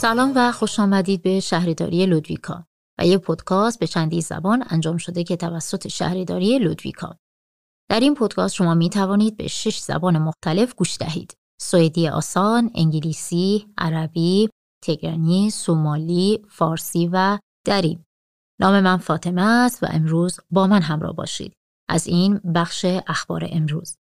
سلام 0.00 0.32
و 0.36 0.52
خوش 0.52 0.80
آمدید 0.80 1.22
به 1.22 1.40
شهرداری 1.40 2.06
لودویکا 2.06 2.64
و 2.98 3.06
یک 3.06 3.18
پادکست 3.20 3.78
به 3.78 3.86
چندی 3.86 4.20
زبان 4.20 4.64
انجام 4.70 4.96
شده 4.96 5.24
که 5.24 5.36
توسط 5.36 5.88
شهرداری 5.88 6.58
لودویکا. 6.58 7.16
در 7.90 8.00
این 8.00 8.14
پادکست 8.14 8.54
شما 8.54 8.74
می 8.74 8.90
توانید 8.90 9.36
به 9.36 9.48
شش 9.48 9.78
زبان 9.78 10.18
مختلف 10.18 10.74
گوش 10.74 10.98
دهید. 10.98 11.34
سوئدی 11.60 12.08
آسان، 12.08 12.70
انگلیسی، 12.74 13.66
عربی، 13.78 14.48
تگرانی، 14.84 15.50
سومالی، 15.50 16.44
فارسی 16.48 17.10
و 17.12 17.38
دری. 17.66 17.98
نام 18.60 18.80
من 18.80 18.96
فاطمه 18.96 19.42
است 19.42 19.82
و 19.82 19.86
امروز 19.90 20.40
با 20.50 20.66
من 20.66 20.82
همراه 20.82 21.12
باشید. 21.12 21.52
از 21.88 22.06
این 22.06 22.38
بخش 22.54 22.84
اخبار 22.84 23.48
امروز. 23.50 23.96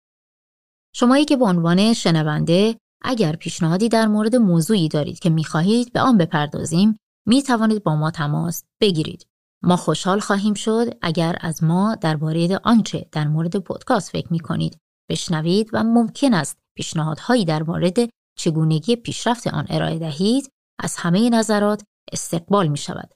شمایی 0.94 1.24
که 1.24 1.36
به 1.36 1.44
عنوان 1.44 1.92
شنونده 1.92 2.76
اگر 3.02 3.36
پیشنهادی 3.36 3.88
در 3.88 4.06
مورد 4.06 4.36
موضوعی 4.36 4.88
دارید 4.88 5.18
که 5.18 5.30
می‌خواهید 5.30 5.92
به 5.92 6.00
آن 6.00 6.18
بپردازیم 6.18 6.96
می 7.26 7.42
توانید 7.42 7.84
با 7.84 7.96
ما 7.96 8.10
تماس 8.10 8.64
بگیرید. 8.80 9.26
ما 9.62 9.76
خوشحال 9.76 10.20
خواهیم 10.20 10.54
شد 10.54 10.98
اگر 11.02 11.36
از 11.40 11.64
ما 11.64 11.94
درباره 11.94 12.60
آنچه 12.64 13.06
در 13.12 13.28
مورد 13.28 13.56
پادکست 13.56 14.10
فکر 14.10 14.32
می 14.32 14.40
کنید 14.40 14.78
بشنوید 15.10 15.70
و 15.72 15.84
ممکن 15.84 16.34
است 16.34 16.58
پیشنهادهایی 16.76 17.44
در 17.44 17.62
مورد 17.62 17.96
چگونگی 18.38 18.96
پیشرفت 18.96 19.46
آن 19.46 19.66
ارائه 19.68 19.98
دهید 19.98 20.50
از 20.78 20.96
همه 20.96 21.30
نظرات 21.30 21.82
استقبال 22.12 22.68
می 22.68 22.76
شود. 22.76 23.14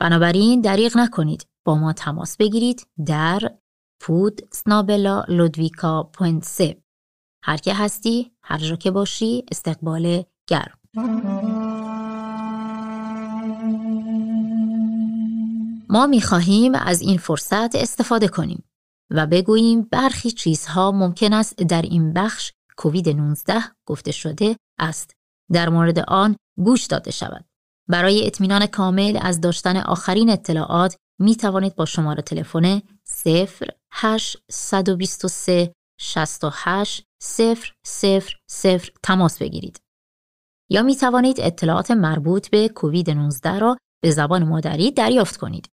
بنابراین 0.00 0.60
دریغ 0.60 0.96
نکنید 0.96 1.46
با 1.66 1.74
ما 1.74 1.92
تماس 1.92 2.36
بگیرید 2.36 2.86
در 3.06 3.40
پود 4.00 4.40
سنابلا 4.52 5.24
لودویکا 5.28 6.02
هر 7.42 7.56
که 7.56 7.74
هستی 7.74 8.30
هر 8.42 8.58
جا 8.58 8.76
که 8.76 8.90
باشی 8.90 9.44
استقبال 9.50 10.22
گرم 10.46 10.78
ما 15.88 16.06
می 16.06 16.20
خواهیم 16.20 16.74
از 16.74 17.00
این 17.00 17.18
فرصت 17.18 17.74
استفاده 17.74 18.28
کنیم 18.28 18.64
و 19.10 19.26
بگوییم 19.26 19.82
برخی 19.82 20.30
چیزها 20.30 20.92
ممکن 20.92 21.32
است 21.32 21.56
در 21.56 21.82
این 21.82 22.12
بخش 22.12 22.52
کووید 22.76 23.08
19 23.08 23.62
گفته 23.86 24.12
شده 24.12 24.56
است. 24.78 25.14
در 25.52 25.68
مورد 25.68 25.98
آن 25.98 26.36
گوش 26.58 26.86
داده 26.86 27.10
شود. 27.10 27.44
برای 27.88 28.26
اطمینان 28.26 28.66
کامل 28.66 29.18
از 29.22 29.40
داشتن 29.40 29.76
آخرین 29.76 30.30
اطلاعات 30.30 30.96
می 31.18 31.36
توانید 31.36 31.76
با 31.76 31.84
شماره 31.84 32.22
تلفن 32.22 32.82
0823 33.92 35.74
68 36.00 37.06
000 38.64 38.80
تماس 39.02 39.38
بگیرید. 39.38 39.80
یا 40.70 40.82
می 40.82 40.96
توانید 40.96 41.40
اطلاعات 41.40 41.90
مربوط 41.90 42.50
به 42.50 42.68
کووید 42.68 43.10
19 43.10 43.58
را 43.58 43.76
به 44.02 44.10
زبان 44.10 44.48
مادری 44.48 44.90
دریافت 44.90 45.36
کنید. 45.36 45.68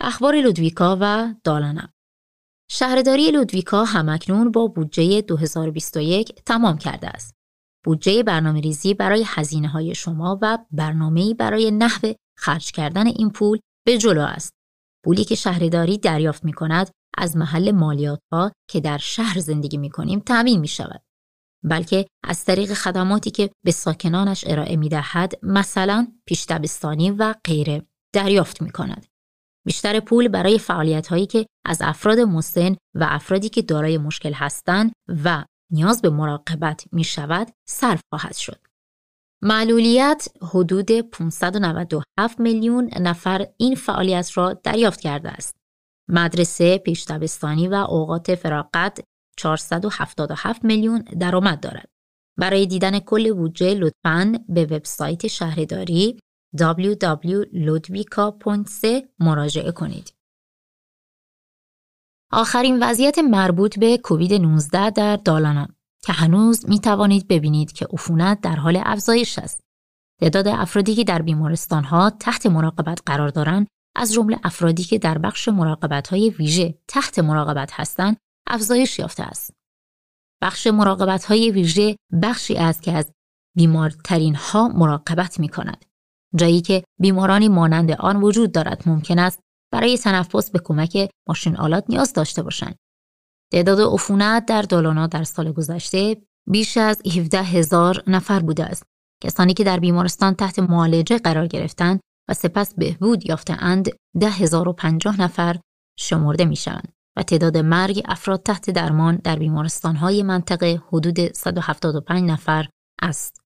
اخبار 0.00 0.40
لودویکا 0.40 0.98
و 1.00 1.34
دالانا 1.44 1.88
شهرداری 2.72 3.30
لودویکا 3.30 3.84
همکنون 3.84 4.50
با 4.50 4.66
بودجه 4.66 5.20
2021 5.20 6.34
تمام 6.46 6.78
کرده 6.78 7.08
است. 7.08 7.34
بودجه 7.84 8.22
برنامه 8.22 8.60
ریزی 8.60 8.94
برای 8.94 9.24
هزینه 9.26 9.68
های 9.68 9.94
شما 9.94 10.38
و 10.42 10.58
برنامه‌ای 10.70 11.34
برای 11.34 11.70
نحو 11.70 12.12
خرج 12.38 12.70
کردن 12.70 13.06
این 13.06 13.30
پول 13.30 13.58
به 13.86 13.98
جلو 13.98 14.20
است. 14.20 14.52
پولی 15.04 15.24
که 15.24 15.34
شهرداری 15.34 15.98
دریافت 15.98 16.44
می 16.44 16.52
کند 16.52 16.90
از 17.18 17.36
محل 17.36 17.70
مالیات 17.70 18.20
ها 18.32 18.52
که 18.68 18.80
در 18.80 18.98
شهر 18.98 19.40
زندگی 19.40 19.76
می 19.76 19.90
کنیم 19.90 20.20
تأمین 20.20 20.60
می 20.60 20.68
شود. 20.68 21.02
بلکه 21.64 22.06
از 22.24 22.44
طریق 22.44 22.74
خدماتی 22.74 23.30
که 23.30 23.50
به 23.64 23.70
ساکنانش 23.70 24.44
ارائه 24.46 24.76
می 24.76 24.88
دهد 24.88 25.32
مثلا 25.42 26.06
پیشتبستانی 26.26 27.10
و 27.10 27.34
غیره 27.44 27.82
دریافت 28.14 28.62
می 28.62 28.70
کند. 28.70 29.09
بیشتر 29.66 30.00
پول 30.00 30.28
برای 30.28 30.58
فعالیت 30.58 31.06
هایی 31.06 31.26
که 31.26 31.46
از 31.66 31.82
افراد 31.82 32.18
مسن 32.18 32.76
و 32.94 33.06
افرادی 33.08 33.48
که 33.48 33.62
دارای 33.62 33.98
مشکل 33.98 34.32
هستند 34.32 34.92
و 35.24 35.44
نیاز 35.72 36.02
به 36.02 36.10
مراقبت 36.10 36.84
می 36.92 37.04
شود 37.04 37.50
صرف 37.68 38.00
خواهد 38.12 38.36
شد. 38.36 38.58
معلولیت 39.42 40.28
حدود 40.42 40.90
597 40.90 42.40
میلیون 42.40 42.90
نفر 43.00 43.46
این 43.56 43.74
فعالیت 43.74 44.30
را 44.36 44.52
دریافت 44.52 45.00
کرده 45.00 45.28
است. 45.28 45.56
مدرسه، 46.08 46.78
پیشتبستانی 46.78 47.68
و 47.68 47.74
اوقات 47.74 48.34
فراغت 48.34 49.00
477 49.36 50.64
میلیون 50.64 50.98
درآمد 50.98 51.60
دارد. 51.60 51.88
برای 52.38 52.66
دیدن 52.66 52.98
کل 52.98 53.32
بودجه 53.32 53.74
لطفاً 53.74 54.32
به 54.48 54.64
وبسایت 54.64 55.26
شهرداری 55.26 56.18
www.ludvika.se 56.56 59.02
مراجعه 59.18 59.72
کنید. 59.72 60.14
آخرین 62.32 62.82
وضعیت 62.82 63.18
مربوط 63.18 63.78
به 63.78 63.98
کووید 63.98 64.34
19 64.34 64.90
در 64.90 65.16
دالانا 65.16 65.68
که 66.02 66.12
هنوز 66.12 66.68
می 66.68 66.80
توانید 66.80 67.28
ببینید 67.28 67.72
که 67.72 67.86
عفونت 67.92 68.40
در 68.40 68.56
حال 68.56 68.82
افزایش 68.84 69.38
است. 69.38 69.60
تعداد 70.20 70.48
افرادی 70.48 70.94
که 70.94 71.04
در 71.04 71.22
بیمارستان 71.22 71.84
ها 71.84 72.10
تحت 72.10 72.46
مراقبت 72.46 73.02
قرار 73.06 73.28
دارند 73.28 73.66
از 73.96 74.12
جمله 74.12 74.40
افرادی 74.44 74.84
که 74.84 74.98
در 74.98 75.18
بخش 75.18 75.48
مراقبت 75.48 76.08
های 76.08 76.30
ویژه 76.30 76.78
تحت 76.88 77.18
مراقبت 77.18 77.70
هستند 77.72 78.16
افزایش 78.46 78.98
یافته 78.98 79.22
است. 79.22 79.54
بخش 80.42 80.66
مراقبت 80.66 81.24
های 81.24 81.50
ویژه 81.50 81.96
بخشی 82.22 82.56
است 82.56 82.82
که 82.82 82.92
از 82.92 83.12
بیمارترین 83.56 84.34
ها 84.34 84.68
مراقبت 84.68 85.40
می 85.40 85.48
کند. 85.48 85.84
جایی 86.36 86.60
که 86.60 86.84
بیمارانی 87.00 87.48
مانند 87.48 87.90
آن 87.90 88.16
وجود 88.22 88.52
دارد 88.52 88.82
ممکن 88.86 89.18
است 89.18 89.40
برای 89.72 89.98
تنفس 89.98 90.50
به 90.50 90.58
کمک 90.58 91.10
ماشین 91.28 91.56
آلات 91.56 91.84
نیاز 91.88 92.12
داشته 92.12 92.42
باشند. 92.42 92.76
تعداد 93.52 93.80
عفونت 93.80 94.46
در 94.46 94.62
دالانا 94.62 95.06
در 95.06 95.24
سال 95.24 95.52
گذشته 95.52 96.16
بیش 96.48 96.76
از 96.76 97.02
17 97.16 97.42
هزار 97.42 98.02
نفر 98.06 98.40
بوده 98.40 98.64
است. 98.64 98.82
کسانی 99.22 99.54
که 99.54 99.64
در 99.64 99.80
بیمارستان 99.80 100.34
تحت 100.34 100.58
معالجه 100.58 101.18
قرار 101.18 101.46
گرفتند 101.46 102.00
و 102.28 102.34
سپس 102.34 102.74
بهبود 102.74 103.24
و 104.66 104.72
پنجاه 104.72 105.20
نفر 105.20 105.56
شمرده 105.98 106.44
می 106.44 106.56
شوند 106.56 106.92
و 107.16 107.22
تعداد 107.22 107.56
مرگ 107.56 108.02
افراد 108.04 108.42
تحت 108.42 108.70
درمان 108.70 109.16
در 109.16 109.36
بیمارستان 109.36 109.96
های 109.96 110.22
منطقه 110.22 110.82
حدود 110.88 111.32
175 111.32 112.30
نفر 112.30 112.68
است. 113.02 113.40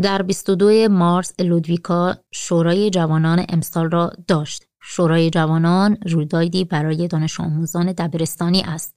در 0.00 0.22
22 0.22 0.88
مارس 0.88 1.40
لودویکا 1.40 2.16
شورای 2.34 2.90
جوانان 2.90 3.46
امسال 3.48 3.90
را 3.90 4.12
داشت. 4.28 4.64
شورای 4.82 5.30
جوانان 5.30 5.96
رویدادی 6.06 6.64
برای 6.64 7.08
دانش 7.08 7.40
آموزان 7.40 7.92
دبیرستانی 7.92 8.60
است 8.60 8.94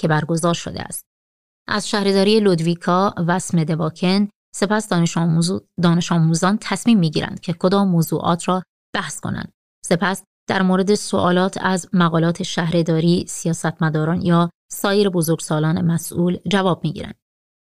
که 0.00 0.08
برگزار 0.08 0.54
شده 0.54 0.82
است. 0.82 1.04
از 1.68 1.88
شهرداری 1.88 2.40
لودویکا 2.40 3.14
و 3.16 3.40
دواکن 3.68 4.28
سپس 4.54 4.88
دانش, 4.88 5.18
دانش 5.82 6.12
آموزان 6.12 6.58
تصمیم 6.60 6.98
می 6.98 7.10
گیرند 7.10 7.40
که 7.40 7.52
کدام 7.52 7.88
موضوعات 7.88 8.48
را 8.48 8.62
بحث 8.94 9.20
کنند. 9.20 9.52
سپس 9.84 10.24
در 10.48 10.62
مورد 10.62 10.94
سوالات 10.94 11.58
از 11.60 11.88
مقالات 11.92 12.42
شهرداری، 12.42 13.24
سیاستمداران 13.28 14.22
یا 14.22 14.50
سایر 14.72 15.08
بزرگسالان 15.08 15.80
مسئول 15.84 16.38
جواب 16.48 16.84
می 16.84 16.92
گیرند. 16.92 17.14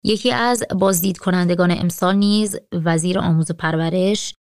یکی 0.07 0.33
از 0.33 0.65
بازدید 0.79 1.19
کنندگان 1.19 1.71
امسال 1.71 2.17
نیز 2.17 2.57
وزیر 2.73 3.19
آموز 3.19 3.53
پرورش 3.53 4.35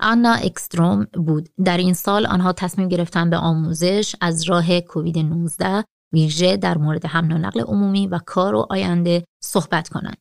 آنا 0.00 0.32
اکستروم 0.32 1.04
بود. 1.04 1.48
در 1.64 1.76
این 1.76 1.94
سال 1.94 2.26
آنها 2.26 2.52
تصمیم 2.52 2.88
گرفتن 2.88 3.30
به 3.30 3.36
آموزش 3.36 4.16
از 4.20 4.42
راه 4.42 4.80
کووید 4.80 5.18
19 5.18 5.84
ویژه 6.12 6.56
در 6.56 6.78
مورد 6.78 7.06
حمل 7.06 7.32
و 7.32 7.38
نقل 7.38 7.60
عمومی 7.60 8.06
و 8.06 8.18
کار 8.18 8.54
و 8.54 8.66
آینده 8.70 9.24
صحبت 9.42 9.88
کنند. 9.88 10.16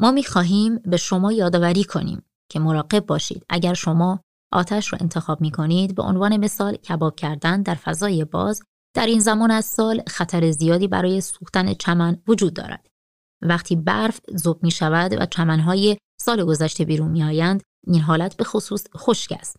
ما 0.00 0.10
می 0.10 0.24
خواهیم 0.24 0.78
به 0.78 0.96
شما 0.96 1.32
یادآوری 1.32 1.84
کنیم 1.84 2.22
که 2.50 2.60
مراقب 2.60 3.06
باشید 3.06 3.46
اگر 3.48 3.74
شما 3.74 4.20
آتش 4.52 4.92
را 4.92 4.98
انتخاب 5.02 5.40
می 5.40 5.50
کنید 5.50 5.94
به 5.94 6.02
عنوان 6.02 6.36
مثال 6.36 6.76
کباب 6.76 7.16
کردن 7.16 7.62
در 7.62 7.74
فضای 7.74 8.24
باز 8.24 8.62
در 8.96 9.06
این 9.06 9.20
زمان 9.20 9.50
از 9.50 9.64
سال 9.64 10.02
خطر 10.08 10.50
زیادی 10.50 10.88
برای 10.88 11.20
سوختن 11.20 11.74
چمن 11.74 12.22
وجود 12.28 12.54
دارد. 12.54 12.86
وقتی 13.42 13.76
برف 13.76 14.20
ذوب 14.36 14.64
می 14.64 14.70
شود 14.70 15.20
و 15.20 15.26
چمنهای 15.26 15.96
سال 16.20 16.44
گذشته 16.44 16.84
بیرون 16.84 17.10
می 17.10 17.24
آیند، 17.24 17.62
این 17.86 18.00
حالت 18.00 18.36
به 18.36 18.44
خصوص 18.44 18.84
خشک 18.96 19.32
است. 19.40 19.56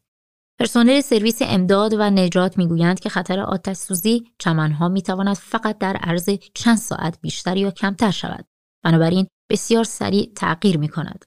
پرسنل 0.60 1.02
سرویس 1.02 1.38
امداد 1.42 1.94
و 1.94 2.10
نجات 2.10 2.58
می‌گویند 2.58 3.00
که 3.00 3.10
خطر 3.10 3.40
آتش 3.40 3.76
سوزی 3.76 4.32
چمنها 4.40 4.88
می 4.88 5.02
تواند 5.02 5.36
فقط 5.36 5.78
در 5.78 5.98
عرض 5.98 6.30
چند 6.54 6.78
ساعت 6.78 7.22
بیشتر 7.22 7.58
یا 7.58 7.72
کمتر 7.72 8.12
شود. 8.12 8.46
بنابراین 8.86 9.28
بسیار 9.52 9.84
سریع 9.84 10.32
تغییر 10.36 10.78
می 10.78 10.90
کند. 10.90 11.26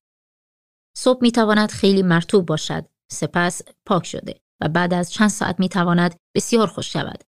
صبح 0.97 1.19
می 1.23 1.33
تواند 1.33 1.71
خیلی 1.71 2.03
مرتوب 2.03 2.47
باشد 2.47 2.87
سپس 3.11 3.63
پاک 3.87 4.07
شده 4.07 4.41
و 4.61 4.69
بعد 4.69 4.95
از 4.95 5.13
چند 5.13 5.31
ساعت 5.31 5.61
می 5.61 5.69
تواند 5.69 6.17
بسیار 6.35 6.67
خوش 6.67 6.93
شود 6.93 7.30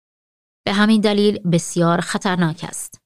به 0.68 0.74
همین 0.74 1.00
دلیل 1.00 1.38
بسیار 1.38 2.00
خطرناک 2.00 2.64
است 2.68 3.00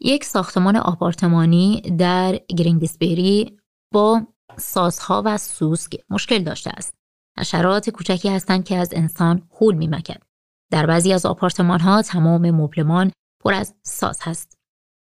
یک 0.00 0.24
ساختمان 0.24 0.76
آپارتمانی 0.76 1.80
در 1.80 2.40
گرینگسبری 2.58 3.58
با 3.92 4.26
سازها 4.58 5.22
و 5.24 5.38
سوسک 5.38 5.96
مشکل 6.10 6.38
داشته 6.42 6.70
است. 6.70 6.94
حشرات 7.38 7.90
کوچکی 7.90 8.28
هستند 8.28 8.64
که 8.64 8.76
از 8.76 8.90
انسان 8.92 9.48
حول 9.50 9.74
میمکد. 9.74 10.22
در 10.72 10.86
بعضی 10.86 11.12
از 11.12 11.26
آپارتمان 11.26 11.80
ها 11.80 12.02
تمام 12.02 12.50
مبلمان 12.50 13.12
پر 13.44 13.54
از 13.54 13.74
ساز 13.82 14.18
هست. 14.22 14.58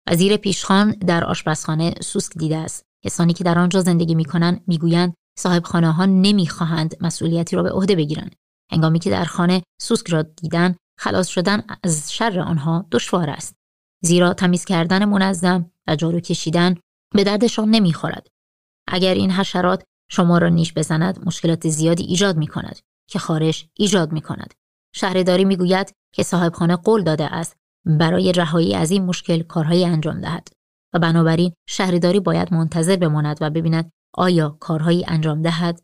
وزیر 0.10 0.38
پیشخان 0.38 0.92
در 0.92 1.24
آشپزخانه 1.24 1.94
سوسک 2.02 2.34
دیده 2.38 2.58
است. 2.58 2.84
کسانی 3.06 3.34
که 3.34 3.44
در 3.44 3.60
آنجا 3.60 3.82
زندگی 3.82 4.16
می 4.16 4.26
کنند 4.26 4.64
می‌گویند 4.68 5.14
صاحب 5.40 5.64
خانه 5.64 5.92
ها 5.92 6.06
نمی‌خواهند 6.06 6.96
مسئولیتی 7.02 7.56
را 7.56 7.64
به 7.64 7.72
عهده 7.72 7.96
بگیرند. 7.96 8.36
هنگامی 8.72 9.00
که 9.00 9.10
در 9.10 9.26
خانه 9.26 9.64
سوسک 9.82 10.10
را 10.10 10.22
دیدن 10.22 10.76
خلاص 11.00 11.28
شدن 11.28 11.64
از 11.84 12.14
شر 12.14 12.40
آنها 12.40 12.86
دشوار 12.92 13.30
است. 13.30 13.56
زیرا 14.04 14.34
تمیز 14.34 14.66
کردن 14.66 15.06
منظم 15.06 15.72
و 15.88 15.96
جارو 15.96 16.20
کشیدن 16.20 16.76
به 17.16 17.24
دردشان 17.24 17.70
نمی‌خورد. 17.70 18.28
اگر 18.88 19.14
این 19.14 19.32
حشرات 19.32 19.84
شما 20.12 20.38
را 20.38 20.50
نیش 20.50 20.74
بزند 20.74 21.26
مشکلات 21.26 21.68
زیادی 21.68 22.04
ایجاد 22.04 22.38
می 22.38 22.48
کند 22.48 22.80
که 23.10 23.20
خارش 23.20 23.68
ایجاد 23.78 24.12
می 24.12 24.22
کند. 24.22 24.54
شهرداری 24.96 25.46
می 25.46 25.58
گوید 25.58 25.94
که 26.14 26.24
صاحبخانه 26.24 26.76
قول 26.76 27.04
داده 27.04 27.26
است 27.26 27.58
برای 27.86 28.32
رهایی 28.32 28.76
از 28.76 28.92
این 28.92 29.06
مشکل 29.06 29.44
کارهایی 29.44 29.86
انجام 29.86 30.22
دهد 30.22 30.50
و 30.94 31.00
بنابراین 31.00 31.54
شهرداری 31.68 32.20
باید 32.20 32.54
منتظر 32.54 32.96
بماند 32.96 33.38
و 33.42 33.50
ببیند 33.50 33.92
آیا 34.14 34.58
کارهایی 34.60 35.06
انجام 35.08 35.42
دهد 35.42 35.82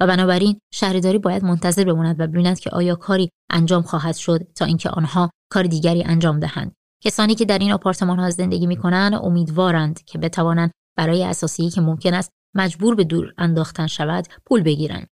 و 0.00 0.06
بنابراین 0.06 0.58
شهرداری 0.72 1.18
باید 1.18 1.44
منتظر 1.44 1.84
بماند 1.84 2.20
و 2.20 2.26
ببیند 2.26 2.58
که 2.58 2.70
آیا 2.70 2.94
کاری 2.94 3.30
انجام 3.50 3.82
خواهد 3.82 4.16
شد 4.16 4.52
تا 4.54 4.64
اینکه 4.64 4.90
آنها 4.90 5.30
کار 5.52 5.64
دیگری 5.64 6.02
انجام 6.02 6.40
دهند 6.40 6.72
کسانی 7.04 7.34
که 7.34 7.44
در 7.44 7.58
این 7.58 7.72
آپارتمان 7.72 8.18
ها 8.18 8.30
زندگی 8.30 8.66
می 8.66 8.76
کنند 8.76 9.14
امیدوارند 9.14 10.04
که 10.04 10.18
بتوانند 10.18 10.70
برای 10.96 11.24
اساسی 11.24 11.70
که 11.70 11.80
ممکن 11.80 12.14
است 12.14 12.30
مجبور 12.54 12.94
به 12.94 13.04
دور 13.04 13.34
انداختن 13.38 13.86
شود 13.86 14.26
پول 14.46 14.62
بگیرند 14.62 15.06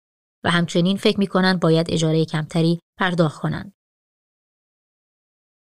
و 0.43 0.51
همچنین 0.51 0.97
فکر 0.97 1.19
می 1.19 1.27
کنند 1.27 1.59
باید 1.59 1.91
اجاره 1.91 2.25
کمتری 2.25 2.79
پرداخت 2.99 3.41
کنند. 3.41 3.73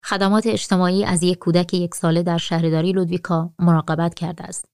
خدمات 0.05 0.47
اجتماعی 0.47 1.05
از 1.05 1.23
یک 1.23 1.37
کودک 1.37 1.73
یک 1.73 1.95
ساله 1.95 2.23
در 2.23 2.37
شهرداری 2.37 2.91
لودویکا 2.91 3.53
مراقبت 3.59 4.13
کرده 4.13 4.43
است. 4.43 4.65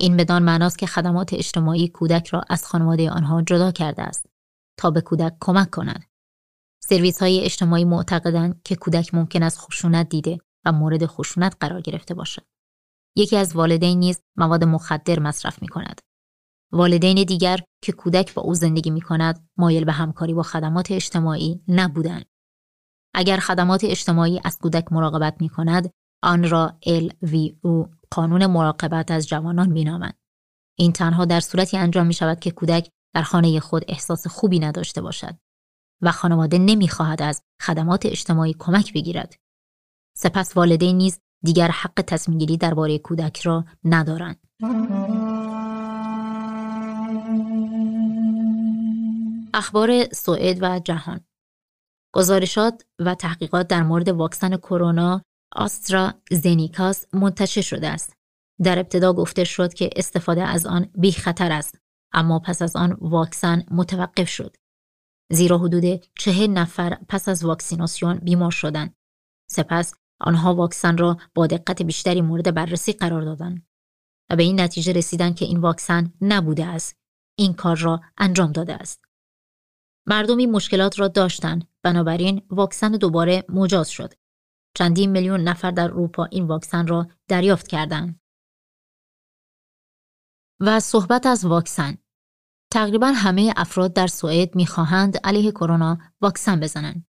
این 0.00 0.16
بدان 0.16 0.42
معناست 0.42 0.78
که 0.78 0.86
خدمات 0.86 1.34
اجتماعی 1.34 1.88
کودک 1.88 2.28
را 2.28 2.42
از 2.48 2.66
خانواده 2.66 3.10
آنها 3.10 3.42
جدا 3.42 3.72
کرده 3.72 4.02
است 4.02 4.26
تا 4.78 4.90
به 4.90 5.00
کودک 5.00 5.36
کمک 5.40 5.70
کنند. 5.70 6.04
سرویس 6.82 7.22
های 7.22 7.44
اجتماعی 7.44 7.84
معتقدند 7.84 8.62
که 8.62 8.76
کودک 8.76 9.14
ممکن 9.14 9.42
است 9.42 9.58
خشونت 9.58 10.08
دیده 10.08 10.38
و 10.64 10.72
مورد 10.72 11.06
خشونت 11.06 11.56
قرار 11.60 11.80
گرفته 11.80 12.14
باشد. 12.14 12.42
یکی 13.16 13.36
از 13.36 13.56
والدین 13.56 13.98
نیز 13.98 14.22
مواد 14.36 14.64
مخدر 14.64 15.18
مصرف 15.18 15.62
می 15.62 15.68
کند. 15.68 16.00
والدین 16.72 17.24
دیگر 17.24 17.60
که 17.82 17.92
کودک 17.92 18.34
با 18.34 18.42
او 18.42 18.54
زندگی 18.54 18.90
می 18.90 19.00
کند 19.00 19.48
مایل 19.56 19.84
به 19.84 19.92
همکاری 19.92 20.34
با 20.34 20.42
خدمات 20.42 20.90
اجتماعی 20.90 21.62
نبودند. 21.68 22.26
اگر 23.14 23.36
خدمات 23.36 23.84
اجتماعی 23.84 24.40
از 24.44 24.58
کودک 24.58 24.92
مراقبت 24.92 25.36
می 25.40 25.48
کند 25.48 25.90
آن 26.22 26.50
را 26.50 26.76
LVO 26.86 27.88
قانون 28.10 28.46
مراقبت 28.46 29.10
از 29.10 29.28
جوانان 29.28 29.68
می 29.68 29.84
نامند. 29.84 30.18
این 30.78 30.92
تنها 30.92 31.24
در 31.24 31.40
صورتی 31.40 31.76
انجام 31.76 32.06
می 32.06 32.14
شود 32.14 32.40
که 32.40 32.50
کودک 32.50 32.90
در 33.14 33.22
خانه 33.22 33.60
خود 33.60 33.84
احساس 33.88 34.26
خوبی 34.26 34.58
نداشته 34.58 35.00
باشد 35.00 35.34
و 36.02 36.12
خانواده 36.12 36.58
نمی 36.58 36.88
خواهد 36.88 37.22
از 37.22 37.42
خدمات 37.62 38.06
اجتماعی 38.06 38.56
کمک 38.58 38.92
بگیرد. 38.94 39.34
سپس 40.16 40.56
والدین 40.56 40.96
نیز 40.96 41.20
دیگر 41.44 41.68
حق 41.68 42.04
تصمیم 42.06 42.38
گیری 42.38 42.56
درباره 42.56 42.98
کودک 42.98 43.40
را 43.40 43.64
ندارند. 43.84 44.40
اخبار 49.54 50.04
سوئد 50.12 50.58
و 50.62 50.78
جهان 50.78 51.20
گزارشات 52.14 52.82
و 52.98 53.14
تحقیقات 53.14 53.68
در 53.68 53.82
مورد 53.82 54.08
واکسن 54.08 54.56
کرونا 54.56 55.22
آسترا 55.52 56.14
زنیکاس 56.30 57.06
منتشر 57.12 57.60
شده 57.60 57.88
است. 57.88 58.16
در 58.62 58.78
ابتدا 58.78 59.12
گفته 59.12 59.44
شد 59.44 59.74
که 59.74 59.90
استفاده 59.96 60.42
از 60.42 60.66
آن 60.66 60.90
بی 60.94 61.12
خطر 61.12 61.52
است 61.52 61.78
اما 62.12 62.38
پس 62.38 62.62
از 62.62 62.76
آن 62.76 62.96
واکسن 63.00 63.66
متوقف 63.70 64.28
شد. 64.28 64.56
زیرا 65.32 65.58
حدود 65.58 66.06
چهل 66.18 66.46
نفر 66.46 66.98
پس 67.08 67.28
از 67.28 67.44
واکسیناسیون 67.44 68.14
بیمار 68.18 68.50
شدند. 68.50 68.94
سپس 69.50 69.94
آنها 70.20 70.54
واکسن 70.54 70.98
را 70.98 71.16
با 71.34 71.46
دقت 71.46 71.82
بیشتری 71.82 72.20
مورد 72.20 72.54
بررسی 72.54 72.92
قرار 72.92 73.22
دادند 73.22 73.66
و 74.30 74.36
به 74.36 74.42
این 74.42 74.60
نتیجه 74.60 74.92
رسیدند 74.92 75.36
که 75.36 75.44
این 75.44 75.60
واکسن 75.60 76.12
نبوده 76.20 76.66
است. 76.66 76.96
این 77.38 77.54
کار 77.54 77.76
را 77.76 78.00
انجام 78.18 78.52
داده 78.52 78.74
است. 78.74 79.04
مردم 80.06 80.36
این 80.36 80.50
مشکلات 80.50 81.00
را 81.00 81.08
داشتند 81.08 81.68
بنابراین 81.82 82.42
واکسن 82.50 82.92
دوباره 82.92 83.44
مجاز 83.48 83.88
شد 83.88 84.14
چندین 84.74 85.10
میلیون 85.10 85.40
نفر 85.40 85.70
در 85.70 85.84
اروپا 85.84 86.24
این 86.24 86.46
واکسن 86.46 86.86
را 86.86 87.06
دریافت 87.28 87.68
کردند. 87.68 88.20
و 90.60 90.80
صحبت 90.80 91.26
از 91.26 91.44
واکسن. 91.44 91.98
تقریبا 92.72 93.06
همه 93.06 93.52
افراد 93.56 93.92
در 93.92 94.06
سوئد 94.06 94.56
می‌خواهند 94.56 95.16
علیه 95.24 95.50
کرونا 95.50 95.98
واکسن 96.20 96.60
بزنند 96.60 97.06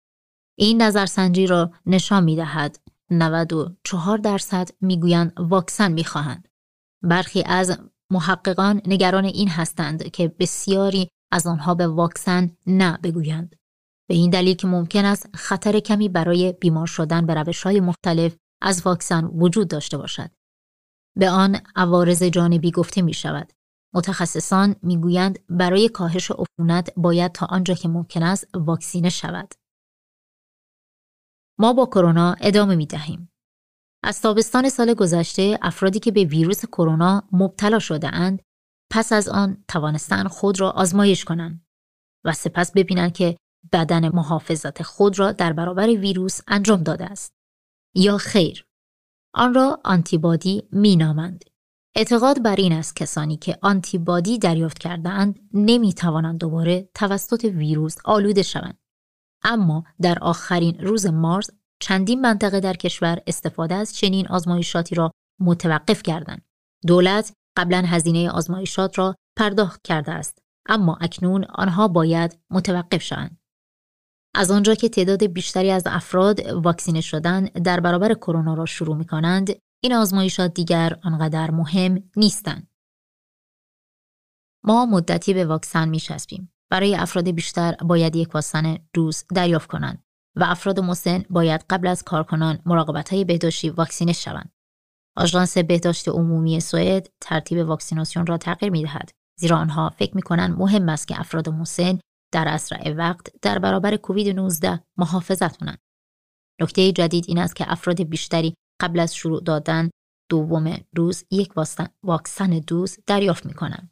این 0.59 0.83
نظرسنجی 0.83 1.47
را 1.47 1.73
نشان 1.87 2.25
می‌دهد. 2.25 2.81
94 3.11 4.19
درصد 4.19 4.69
می‌گویند 4.81 5.33
واکسن 5.39 5.93
می‌خواهند. 5.93 6.49
برخی 7.03 7.43
از 7.43 7.79
محققان 8.11 8.83
نگران 8.87 9.25
این 9.25 9.49
هستند 9.49 10.11
که 10.11 10.29
بسیاری 10.29 11.09
از 11.33 11.47
آنها 11.47 11.75
به 11.75 11.87
واکسن 11.87 12.57
نه 12.67 12.99
بگویند. 13.03 13.57
به 14.09 14.15
این 14.15 14.31
دلیل 14.31 14.55
که 14.57 14.67
ممکن 14.67 15.05
است 15.05 15.37
خطر 15.37 15.81
کمی 15.81 16.09
برای 16.09 16.53
بیمار 16.53 16.87
شدن 16.87 17.27
به 17.27 17.35
روش 17.35 17.63
های 17.63 17.81
مختلف 17.81 18.37
از 18.63 18.83
واکسن 18.87 19.25
وجود 19.25 19.69
داشته 19.69 19.99
باشد. 19.99 20.31
به 21.19 21.31
آن 21.31 21.61
عوارض 21.77 22.23
جانبی 22.23 22.71
گفته 22.71 23.03
می 23.03 23.15
شود. 23.15 23.53
متخصصان 23.95 24.77
می‌گویند 24.83 25.39
برای 25.49 25.89
کاهش 25.89 26.31
عفونت 26.31 26.91
باید 26.97 27.33
تا 27.33 27.47
آنجا 27.47 27.75
که 27.75 27.89
ممکن 27.89 28.23
است 28.23 28.49
واکسینه 28.55 29.09
شود. 29.09 29.55
ما 31.59 31.73
با 31.73 31.87
کرونا 31.87 32.37
ادامه 32.41 32.75
می 32.75 32.87
دهیم. 32.87 33.31
از 34.05 34.21
تابستان 34.21 34.69
سال 34.69 34.95
گذشته 34.95 35.59
افرادی 35.63 35.99
که 35.99 36.13
به 36.13 36.25
ویروس 36.25 36.65
کرونا 36.65 37.29
مبتلا 37.33 37.79
شده 37.79 38.15
اند 38.15 38.43
پس 38.93 39.13
از 39.13 39.29
آن 39.29 39.65
توانستن 39.69 40.29
خود 40.29 40.61
را 40.61 40.71
آزمایش 40.71 41.25
کنند 41.25 41.67
و 42.25 42.33
سپس 42.33 42.73
ببینند 42.73 43.13
که 43.13 43.37
بدن 43.73 44.09
محافظت 44.09 44.83
خود 44.83 45.19
را 45.19 45.33
در 45.33 45.53
برابر 45.53 45.87
ویروس 45.89 46.41
انجام 46.49 46.83
داده 46.83 47.05
است 47.05 47.35
یا 47.95 48.17
خیر 48.19 48.67
آن 49.35 49.55
را 49.55 49.81
آنتیبادی 49.85 50.63
می 50.73 50.97
نامند. 50.97 51.45
اعتقاد 51.97 52.43
بر 52.43 52.57
این 52.57 52.73
است 52.73 52.97
کسانی 52.97 53.37
که 53.37 53.59
آنتیبادی 53.63 54.39
دریافت 54.39 54.79
کردهاند 54.79 55.41
نمی 55.53 55.93
توانند 55.93 56.39
دوباره 56.39 56.89
توسط 56.95 57.45
ویروس 57.45 57.97
آلوده 58.05 58.43
شوند. 58.43 58.79
اما 59.45 59.85
در 60.01 60.19
آخرین 60.19 60.79
روز 60.81 61.07
مارس 61.07 61.51
چندین 61.81 62.21
منطقه 62.21 62.61
در 62.61 62.75
کشور 62.75 63.19
استفاده 63.27 63.75
از 63.75 63.97
چنین 63.97 64.29
آزمایشاتی 64.29 64.95
را 64.95 65.11
متوقف 65.41 66.03
کردند. 66.03 66.43
دولت 66.87 67.33
قبلا 67.57 67.83
هزینه 67.87 68.31
آزمایشات 68.31 68.99
را 68.99 69.15
پرداخت 69.37 69.83
کرده 69.83 70.13
است 70.13 70.39
اما 70.69 70.99
اکنون 71.01 71.45
آنها 71.45 71.89
باید 71.89 72.39
متوقف 72.51 73.03
شوند 73.03 73.39
از 74.37 74.51
آنجا 74.51 74.75
که 74.75 74.89
تعداد 74.89 75.27
بیشتری 75.27 75.71
از 75.71 75.83
افراد 75.87 76.47
واکسینه 76.47 77.01
شدن 77.01 77.45
در 77.45 77.81
برابر 77.81 78.15
کرونا 78.15 78.55
را 78.55 78.67
شروع 78.67 78.97
می 78.97 79.05
کنند 79.05 79.51
این 79.83 79.95
آزمایشات 79.95 80.55
دیگر 80.55 80.97
آنقدر 81.05 81.51
مهم 81.51 82.11
نیستند 82.17 82.71
ما 84.65 84.87
مدتی 84.87 85.35
به 85.35 85.45
واکسن 85.45 85.89
می 85.89 85.99
شسبیم. 85.99 86.53
برای 86.71 86.95
افراد 86.95 87.31
بیشتر 87.31 87.73
باید 87.73 88.17
یک 88.17 88.35
واکسن 88.35 88.79
دوز 88.93 89.25
دریافت 89.35 89.69
کنند 89.69 90.05
و 90.37 90.45
افراد 90.45 90.81
مسن 90.81 91.25
باید 91.31 91.65
قبل 91.71 91.87
از 91.87 92.03
کارکنان 92.03 92.59
مراقبت 92.67 93.13
های 93.13 93.25
بهداشتی 93.25 93.71
واکسینه 93.71 94.13
شوند. 94.13 94.53
آژانس 95.17 95.59
بهداشت 95.59 96.09
عمومی 96.09 96.61
سوئد 96.61 97.09
ترتیب 97.21 97.69
واکسیناسیون 97.69 98.27
را 98.27 98.39
تغییر 98.39 98.73
می 98.73 98.83
دهد 98.83 99.11
زیرا 99.39 99.57
آنها 99.57 99.91
فکر 99.91 100.17
می 100.17 100.23
کنند 100.23 100.59
مهم 100.59 100.89
است 100.89 101.09
که 101.09 101.21
افراد 101.21 101.49
مسن 101.49 101.99
در 102.33 102.49
اسرع 102.49 102.93
وقت 102.93 103.41
در 103.43 103.59
برابر 103.59 103.97
کووید 103.97 104.29
19 104.29 104.85
محافظت 104.97 105.57
کنند. 105.57 105.79
نکته 106.61 106.93
جدید 106.93 107.25
این 107.29 107.39
است 107.39 107.57
که 107.57 107.73
افراد 107.73 108.03
بیشتری 108.03 108.55
قبل 108.81 109.01
از 109.01 109.15
شروع 109.15 109.43
دادن 109.43 109.91
دوم 110.31 110.77
روز 110.97 111.25
یک 111.31 111.53
واکسن 112.03 112.51
دوز 112.51 112.99
دریافت 113.07 113.47
می 113.47 113.55
کنند. 113.55 113.91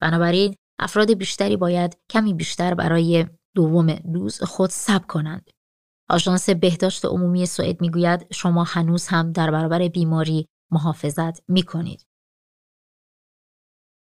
بنابراین 0.00 0.54
افراد 0.78 1.12
بیشتری 1.12 1.56
باید 1.56 1.98
کمی 2.10 2.34
بیشتر 2.34 2.74
برای 2.74 3.26
دوم 3.54 3.94
دوز 3.94 4.42
خود 4.42 4.70
ثبت 4.70 5.06
کنند. 5.06 5.50
آژانس 6.10 6.50
بهداشت 6.50 7.04
عمومی 7.04 7.46
سوئد 7.46 7.80
می‌گوید 7.80 8.26
شما 8.32 8.64
هنوز 8.64 9.06
هم 9.06 9.32
در 9.32 9.50
برابر 9.50 9.88
بیماری 9.88 10.48
محافظت 10.72 11.50
می 11.50 11.62
کنید. 11.62 12.06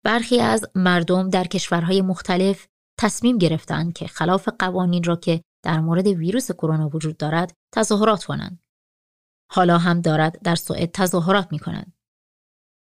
برخی 0.06 0.40
از 0.40 0.66
مردم 0.76 1.30
در 1.30 1.44
کشورهای 1.44 2.02
مختلف 2.02 2.68
تصمیم 3.00 3.38
گرفتند 3.38 3.94
که 3.94 4.08
خلاف 4.08 4.50
قوانین 4.60 5.04
را 5.04 5.16
که 5.16 5.42
در 5.64 5.80
مورد 5.80 6.08
ویروس 6.08 6.52
کرونا 6.52 6.90
وجود 6.90 7.18
دارد 7.18 7.54
تظاهرات 7.74 8.24
کنند. 8.24 8.64
حالا 9.52 9.78
هم 9.78 10.02
دارد 10.02 10.42
در 10.42 10.56
سوئد 10.56 10.92
تظاهرات 10.92 11.52
می 11.52 11.60
کنند. 11.60 11.94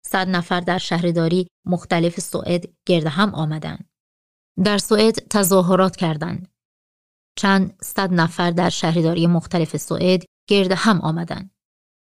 صد 0.05 0.27
نفر 0.29 0.59
در 0.59 0.77
شهرداری 0.77 1.47
مختلف 1.65 2.19
سوئد 2.19 2.63
گرد 2.87 3.05
هم 3.05 3.35
آمدند. 3.35 3.89
در 4.63 4.77
سوئد 4.77 5.15
تظاهرات 5.15 5.95
کردند. 5.95 6.53
چند 7.35 7.83
صد 7.83 8.13
نفر 8.13 8.51
در 8.51 8.69
شهرداری 8.69 9.27
مختلف 9.27 9.77
سوئد 9.77 10.23
گرد 10.49 10.71
هم 10.71 11.01
آمدند 11.01 11.51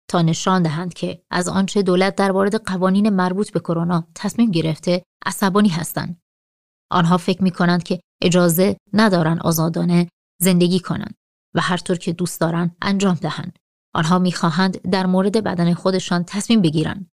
تا 0.09 0.21
نشان 0.21 0.63
دهند 0.63 0.93
که 0.93 1.23
از 1.31 1.47
آنچه 1.47 1.81
دولت 1.81 2.15
در 2.15 2.31
مورد 2.31 2.55
قوانین 2.55 3.09
مربوط 3.09 3.51
به 3.51 3.59
کرونا 3.59 4.07
تصمیم 4.15 4.51
گرفته 4.51 5.03
عصبانی 5.25 5.69
هستند. 5.69 6.21
آنها 6.91 7.17
فکر 7.17 7.43
می 7.43 7.51
کنند 7.51 7.83
که 7.83 7.99
اجازه 8.21 8.77
ندارند 8.93 9.39
آزادانه 9.39 10.07
زندگی 10.41 10.79
کنند 10.79 11.15
و 11.55 11.61
هر 11.61 11.77
طور 11.77 11.97
که 11.97 12.13
دوست 12.13 12.41
دارند 12.41 12.75
انجام 12.81 13.15
دهند. 13.15 13.59
آنها 13.95 14.19
می‌خواهند 14.19 14.81
در 14.81 15.05
مورد 15.05 15.43
بدن 15.43 15.73
خودشان 15.73 16.23
تصمیم 16.23 16.61
بگیرند. 16.61 17.09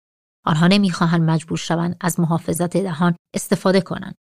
آنها 0.45 0.67
نمی‌خواهند 0.67 1.21
مجبور 1.29 1.57
شوند 1.57 1.97
از 2.01 2.19
محافظت 2.19 2.77
دهان 2.77 3.15
استفاده 3.35 3.81
کنند. 3.81 4.15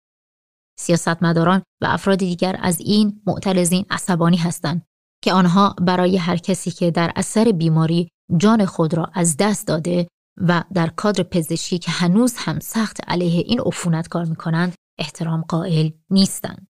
سیاستمداران 0.79 1.63
و 1.81 1.85
افراد 1.85 2.17
دیگر 2.17 2.55
از 2.59 2.79
این 2.79 3.21
معترضین 3.27 3.85
عصبانی 3.89 4.37
هستند 4.37 4.85
که 5.23 5.33
آنها 5.33 5.75
برای 5.81 6.17
هر 6.17 6.37
کسی 6.37 6.71
که 6.71 6.91
در 6.91 7.11
اثر 7.15 7.51
بیماری 7.51 8.09
جان 8.37 8.65
خود 8.65 8.93
را 8.93 9.11
از 9.13 9.37
دست 9.37 9.67
داده 9.67 10.07
و 10.37 10.63
در 10.73 10.87
کادر 10.87 11.23
پزشکی 11.23 11.79
که 11.79 11.91
هنوز 11.91 12.35
هم 12.37 12.59
سخت 12.59 12.97
علیه 13.07 13.43
این 13.47 13.61
عفونت 13.61 14.07
کار 14.07 14.25
می 14.25 14.35
کنند 14.35 14.75
احترام 15.01 15.41
قائل 15.41 15.89
نیستند. 16.09 16.67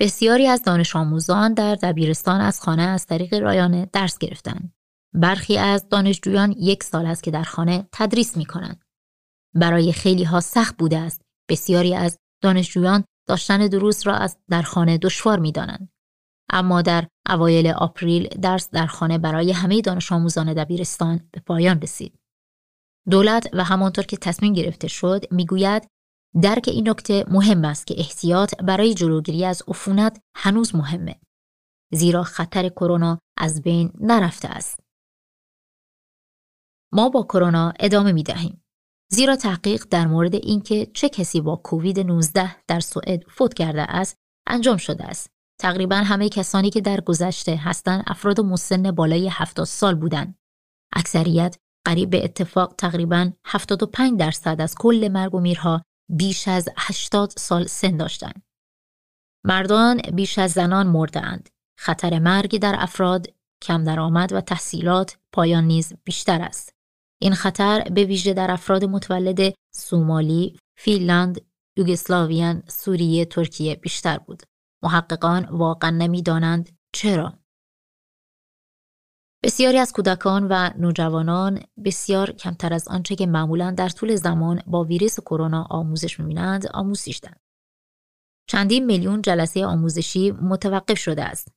بسیاری 0.00 0.46
از 0.46 0.62
دانش 0.62 0.96
آموزان 0.96 1.54
در 1.54 1.74
دبیرستان 1.74 2.40
از 2.40 2.60
خانه 2.60 2.82
از 2.82 3.06
طریق 3.06 3.34
رایانه 3.34 3.90
درس 3.92 4.18
گرفتند. 4.18 4.74
برخی 5.12 5.58
از 5.58 5.88
دانشجویان 5.88 6.52
یک 6.52 6.82
سال 6.82 7.06
است 7.06 7.22
که 7.22 7.30
در 7.30 7.42
خانه 7.42 7.88
تدریس 7.92 8.36
می 8.36 8.44
کنند. 8.44 8.84
برای 9.54 9.92
خیلی 9.92 10.24
ها 10.24 10.40
سخت 10.40 10.76
بوده 10.76 10.98
است. 10.98 11.22
بسیاری 11.48 11.94
از 11.94 12.18
دانشجویان 12.42 13.04
داشتن 13.28 13.66
دروس 13.66 14.06
را 14.06 14.14
از 14.14 14.38
در 14.50 14.62
خانه 14.62 14.98
دشوار 14.98 15.38
می 15.38 15.52
دانند. 15.52 15.88
اما 16.50 16.82
در 16.82 17.06
اوایل 17.28 17.66
آپریل 17.66 18.28
درس 18.28 18.70
در 18.70 18.86
خانه 18.86 19.18
برای 19.18 19.52
همه 19.52 19.80
دانش 19.80 20.12
آموزان 20.12 20.54
دبیرستان 20.54 21.28
به 21.32 21.40
پایان 21.40 21.80
رسید. 21.80 22.18
دولت 23.10 23.48
و 23.52 23.64
همانطور 23.64 24.04
که 24.04 24.16
تصمیم 24.16 24.52
گرفته 24.52 24.88
شد 24.88 25.32
می‌گوید 25.32 25.86
درک 26.42 26.68
این 26.68 26.88
نکته 26.88 27.24
مهم 27.28 27.64
است 27.64 27.86
که 27.86 27.94
احتیاط 27.98 28.54
برای 28.54 28.94
جلوگیری 28.94 29.44
از 29.44 29.62
عفونت 29.68 30.20
هنوز 30.36 30.74
مهمه. 30.74 31.20
زیرا 31.92 32.22
خطر 32.22 32.68
کرونا 32.68 33.18
از 33.38 33.62
بین 33.62 33.92
نرفته 34.00 34.48
است. 34.48 34.80
ما 36.92 37.08
با 37.08 37.22
کرونا 37.22 37.72
ادامه 37.80 38.12
می 38.12 38.22
دهیم. 38.22 38.64
زیرا 39.10 39.36
تحقیق 39.36 39.84
در 39.90 40.06
مورد 40.06 40.34
اینکه 40.34 40.86
چه 40.94 41.08
کسی 41.08 41.40
با 41.40 41.56
کووید 41.56 42.00
19 42.00 42.56
در 42.66 42.80
سوئد 42.80 43.22
فوت 43.28 43.54
کرده 43.54 43.82
است 43.82 44.16
انجام 44.46 44.76
شده 44.76 45.04
است. 45.04 45.30
تقریبا 45.60 45.96
همه 45.96 46.28
کسانی 46.28 46.70
که 46.70 46.80
در 46.80 47.00
گذشته 47.00 47.56
هستند 47.56 48.04
افراد 48.06 48.40
مسن 48.40 48.90
بالای 48.90 49.28
70 49.32 49.66
سال 49.66 49.94
بودند. 49.94 50.38
اکثریت 50.94 51.56
قریب 51.86 52.10
به 52.10 52.24
اتفاق 52.24 52.74
تقریبا 52.78 53.30
75 53.46 54.20
درصد 54.20 54.60
از 54.60 54.74
کل 54.78 55.08
مرگ 55.12 55.34
و 55.34 55.40
میرها 55.40 55.82
بیش 56.08 56.48
از 56.48 56.68
80 56.76 57.30
سال 57.30 57.66
سن 57.66 57.96
داشتند. 57.96 58.42
مردان 59.44 60.00
بیش 60.14 60.38
از 60.38 60.52
زنان 60.52 60.86
مردند. 60.86 61.48
خطر 61.78 62.18
مرگ 62.18 62.58
در 62.58 62.74
افراد 62.78 63.26
کم 63.62 63.84
درآمد 63.84 64.32
و 64.32 64.40
تحصیلات 64.40 65.18
پایان 65.32 65.64
نیز 65.64 65.92
بیشتر 66.04 66.42
است. 66.42 66.74
این 67.22 67.34
خطر 67.34 67.80
به 67.80 68.04
ویژه 68.04 68.34
در 68.34 68.50
افراد 68.50 68.84
متولد 68.84 69.54
سومالی، 69.74 70.58
فینلاند، 70.78 71.40
یوگسلاویان، 71.76 72.62
سوریه، 72.68 73.24
ترکیه 73.24 73.74
بیشتر 73.74 74.18
بود. 74.18 74.42
محققان 74.82 75.44
واقعا 75.44 75.90
نمی‌دانند 75.90 76.78
چرا. 76.92 77.38
بسیاری 79.44 79.78
از 79.78 79.92
کودکان 79.92 80.46
و 80.50 80.70
نوجوانان 80.78 81.60
بسیار 81.84 82.32
کمتر 82.32 82.74
از 82.74 82.88
آنچه 82.88 83.16
که 83.16 83.26
معمولا 83.26 83.70
در 83.70 83.88
طول 83.88 84.16
زمان 84.16 84.62
با 84.66 84.84
ویروس 84.84 85.20
کرونا 85.20 85.66
آموزش 85.70 86.20
می‌بینند 86.20 86.66
آموزش 86.74 87.20
دهند. 87.22 87.40
چندین 88.50 88.86
میلیون 88.86 89.22
جلسه 89.22 89.66
آموزشی 89.66 90.30
متوقف 90.30 90.98
شده 90.98 91.24
است. 91.24 91.48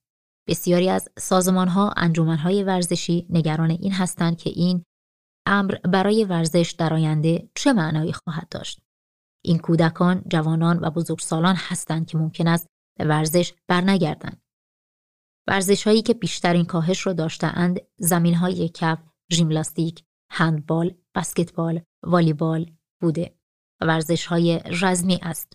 بسیاری 0.48 0.90
از 0.90 1.10
سازمانها، 1.18 1.94
انجمنهای 1.98 2.64
ورزشی 2.64 3.28
نگران 3.30 3.72
این 3.72 3.92
هستند 3.92 4.38
که 4.38 4.50
این 4.50 4.84
امر 5.46 5.76
برای 5.76 6.24
ورزش 6.24 6.76
در 6.78 6.94
آینده 6.94 7.50
چه 7.56 7.74
معنایی 7.74 8.14
خواهد 8.14 8.50
داشت. 8.50 8.80
این 9.46 9.58
کودکان، 9.58 10.24
جوانان 10.28 10.80
و 10.80 10.90
بزرگسالان 10.90 11.56
هستند 11.58 12.08
که 12.08 12.18
ممکن 12.18 12.48
است 12.48 12.68
به 12.98 13.06
ورزش 13.06 13.54
برنگردند. 13.68 14.42
ورزش 15.48 15.88
هایی 15.88 16.02
که 16.02 16.14
بیشترین 16.14 16.66
کاهش 16.66 17.08
را 17.08 17.14
داشتهاند 17.14 17.80
زمین 17.98 18.34
های 18.34 18.70
کف، 18.70 19.00
ژیمناستیک، 19.32 20.04
هندبال، 20.32 20.96
بسکتبال، 21.16 21.82
والیبال 22.04 22.72
بوده 23.02 23.38
ورزش 23.82 24.26
های 24.26 24.60
رزمی 24.82 25.20
است. 25.22 25.54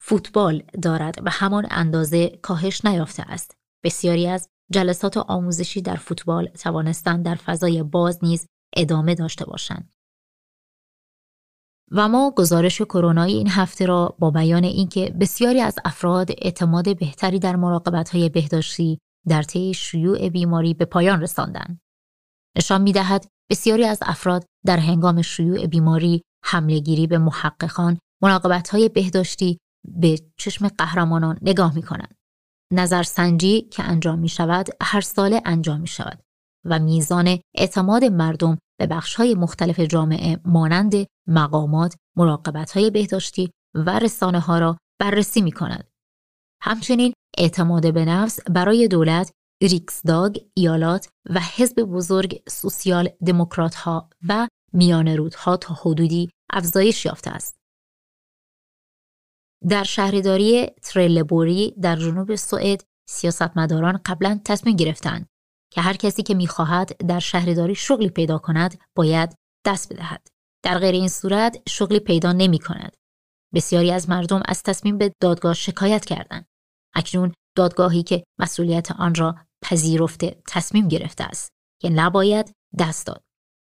فوتبال 0.00 0.62
دارد 0.82 1.14
و 1.24 1.30
همان 1.30 1.66
اندازه 1.70 2.28
کاهش 2.28 2.84
نیافته 2.84 3.22
است. 3.22 3.56
بسیاری 3.84 4.26
از 4.26 4.48
جلسات 4.72 5.16
آموزشی 5.16 5.82
در 5.82 5.96
فوتبال 5.96 6.46
توانستند 6.48 7.24
در 7.24 7.34
فضای 7.34 7.82
باز 7.82 8.24
نیز 8.24 8.46
ادامه 8.76 9.14
داشته 9.14 9.44
باشند. 9.44 9.92
و 11.96 12.08
ما 12.08 12.30
گزارش 12.30 12.82
کرونای 12.82 13.32
این 13.32 13.48
هفته 13.48 13.86
را 13.86 14.16
با 14.18 14.30
بیان 14.30 14.64
اینکه 14.64 15.14
بسیاری 15.20 15.60
از 15.60 15.76
افراد 15.84 16.30
اعتماد 16.30 16.98
بهتری 16.98 17.38
در 17.38 17.56
های 18.12 18.28
بهداشتی 18.28 18.98
در 19.28 19.42
طی 19.42 19.74
شیوع 19.74 20.28
بیماری 20.28 20.74
به 20.74 20.84
پایان 20.84 21.20
رساندند. 21.20 21.80
نشان 22.56 22.82
می‌دهد 22.82 23.26
بسیاری 23.50 23.84
از 23.84 23.98
افراد 24.02 24.44
در 24.66 24.76
هنگام 24.76 25.22
شیوع 25.22 25.66
بیماری 25.66 26.22
حملهگیری 26.44 27.06
به 27.06 27.18
محققان 27.18 27.98
های 28.72 28.88
بهداشتی 28.88 29.58
به 29.88 30.18
چشم 30.36 30.68
قهرمانان 30.68 31.38
نگاه 31.42 31.74
می 31.74 31.82
کنند. 31.82 32.14
نظرسنجی 32.72 33.60
که 33.60 33.82
انجام 33.82 34.18
می 34.18 34.28
شود 34.28 34.66
هر 34.82 35.00
ساله 35.00 35.42
انجام 35.44 35.80
می 35.80 35.86
شود 35.86 36.22
و 36.64 36.78
میزان 36.78 37.38
اعتماد 37.54 38.04
مردم 38.04 38.58
به 38.78 38.86
بخش‌های 38.86 39.34
مختلف 39.34 39.80
جامعه 39.80 40.40
مانند 40.44 40.94
مقامات، 41.26 41.94
های 42.74 42.90
بهداشتی 42.90 43.50
و 43.74 43.98
رسانه 43.98 44.40
ها 44.40 44.58
را 44.58 44.76
بررسی 45.00 45.40
می 45.40 45.52
کند. 45.52 45.88
همچنین 46.62 47.12
اعتماد 47.38 47.94
به 47.94 48.04
نفس 48.04 48.40
برای 48.50 48.88
دولت، 48.88 49.30
ریکسداگ، 49.62 50.38
ایالات 50.54 51.08
و 51.30 51.40
حزب 51.40 51.82
بزرگ 51.82 52.42
سوسیال 52.48 53.08
دموکرات 53.26 53.74
ها 53.74 54.10
و 54.28 54.48
میان 54.72 55.08
رودها 55.08 55.56
تا 55.56 55.74
حدودی 55.74 56.30
افزایش 56.52 57.04
یافته 57.04 57.30
است. 57.30 57.54
در 59.68 59.84
شهرداری 59.84 60.66
ترلبوری 60.82 61.74
در 61.82 61.96
جنوب 61.96 62.34
سوئد 62.34 62.84
سیاستمداران 63.08 64.00
قبلا 64.06 64.40
تصمیم 64.44 64.76
گرفتند 64.76 65.26
که 65.72 65.80
هر 65.80 65.96
کسی 65.96 66.22
که 66.22 66.34
می‌خواهد 66.34 66.96
در 66.96 67.18
شهرداری 67.18 67.74
شغلی 67.74 68.08
پیدا 68.08 68.38
کند 68.38 68.80
باید 68.96 69.34
دست 69.66 69.92
بدهد. 69.92 70.33
در 70.64 70.78
غیر 70.78 70.94
این 70.94 71.08
صورت 71.08 71.62
شغلی 71.68 72.00
پیدا 72.00 72.32
نمی 72.32 72.58
کند. 72.58 72.96
بسیاری 73.54 73.90
از 73.90 74.08
مردم 74.08 74.42
از 74.46 74.62
تصمیم 74.62 74.98
به 74.98 75.12
دادگاه 75.20 75.54
شکایت 75.54 76.04
کردند. 76.04 76.46
اکنون 76.94 77.32
دادگاهی 77.56 78.02
که 78.02 78.24
مسئولیت 78.38 78.92
آن 78.92 79.14
را 79.14 79.36
پذیرفته 79.62 80.42
تصمیم 80.48 80.88
گرفته 80.88 81.24
است 81.24 81.48
که 81.80 81.90
نباید 81.90 82.52
دست 82.78 83.06
داد. 83.06 83.22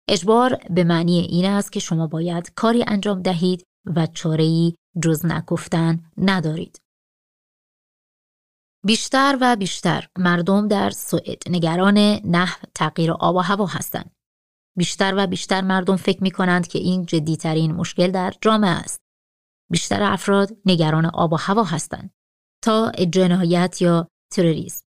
اجبار 0.09 0.57
به 0.69 0.83
معنی 0.83 1.19
این 1.19 1.45
است 1.45 1.71
که 1.71 1.79
شما 1.79 2.07
باید 2.07 2.53
کاری 2.55 2.83
انجام 2.87 3.21
دهید 3.21 3.63
و 3.95 4.07
چاره‌ای 4.07 4.75
جز 5.03 5.25
نگفتن 5.25 6.11
ندارید. 6.17 6.81
بیشتر 8.85 9.37
و 9.41 9.55
بیشتر 9.55 10.07
مردم 10.17 10.67
در 10.67 10.89
سوئد 10.89 11.43
نگران 11.49 11.97
نحو 12.25 12.65
تغییر 12.75 13.11
آب 13.11 13.35
و 13.35 13.39
هوا 13.39 13.65
هستند. 13.65 14.11
بیشتر 14.77 15.13
و 15.17 15.27
بیشتر 15.27 15.61
مردم 15.61 15.95
فکر 15.95 16.23
می 16.23 16.31
کنند 16.31 16.67
که 16.67 16.79
این 16.79 17.05
جدیترین 17.05 17.71
مشکل 17.71 18.11
در 18.11 18.33
جامعه 18.41 18.69
است. 18.69 19.01
بیشتر 19.71 20.03
افراد 20.03 20.57
نگران 20.65 21.05
آب 21.05 21.33
و 21.33 21.35
هوا 21.35 21.63
هستند 21.63 22.11
تا 22.63 22.91
جنایت 22.91 23.81
یا 23.81 24.07
تروریسم. 24.33 24.85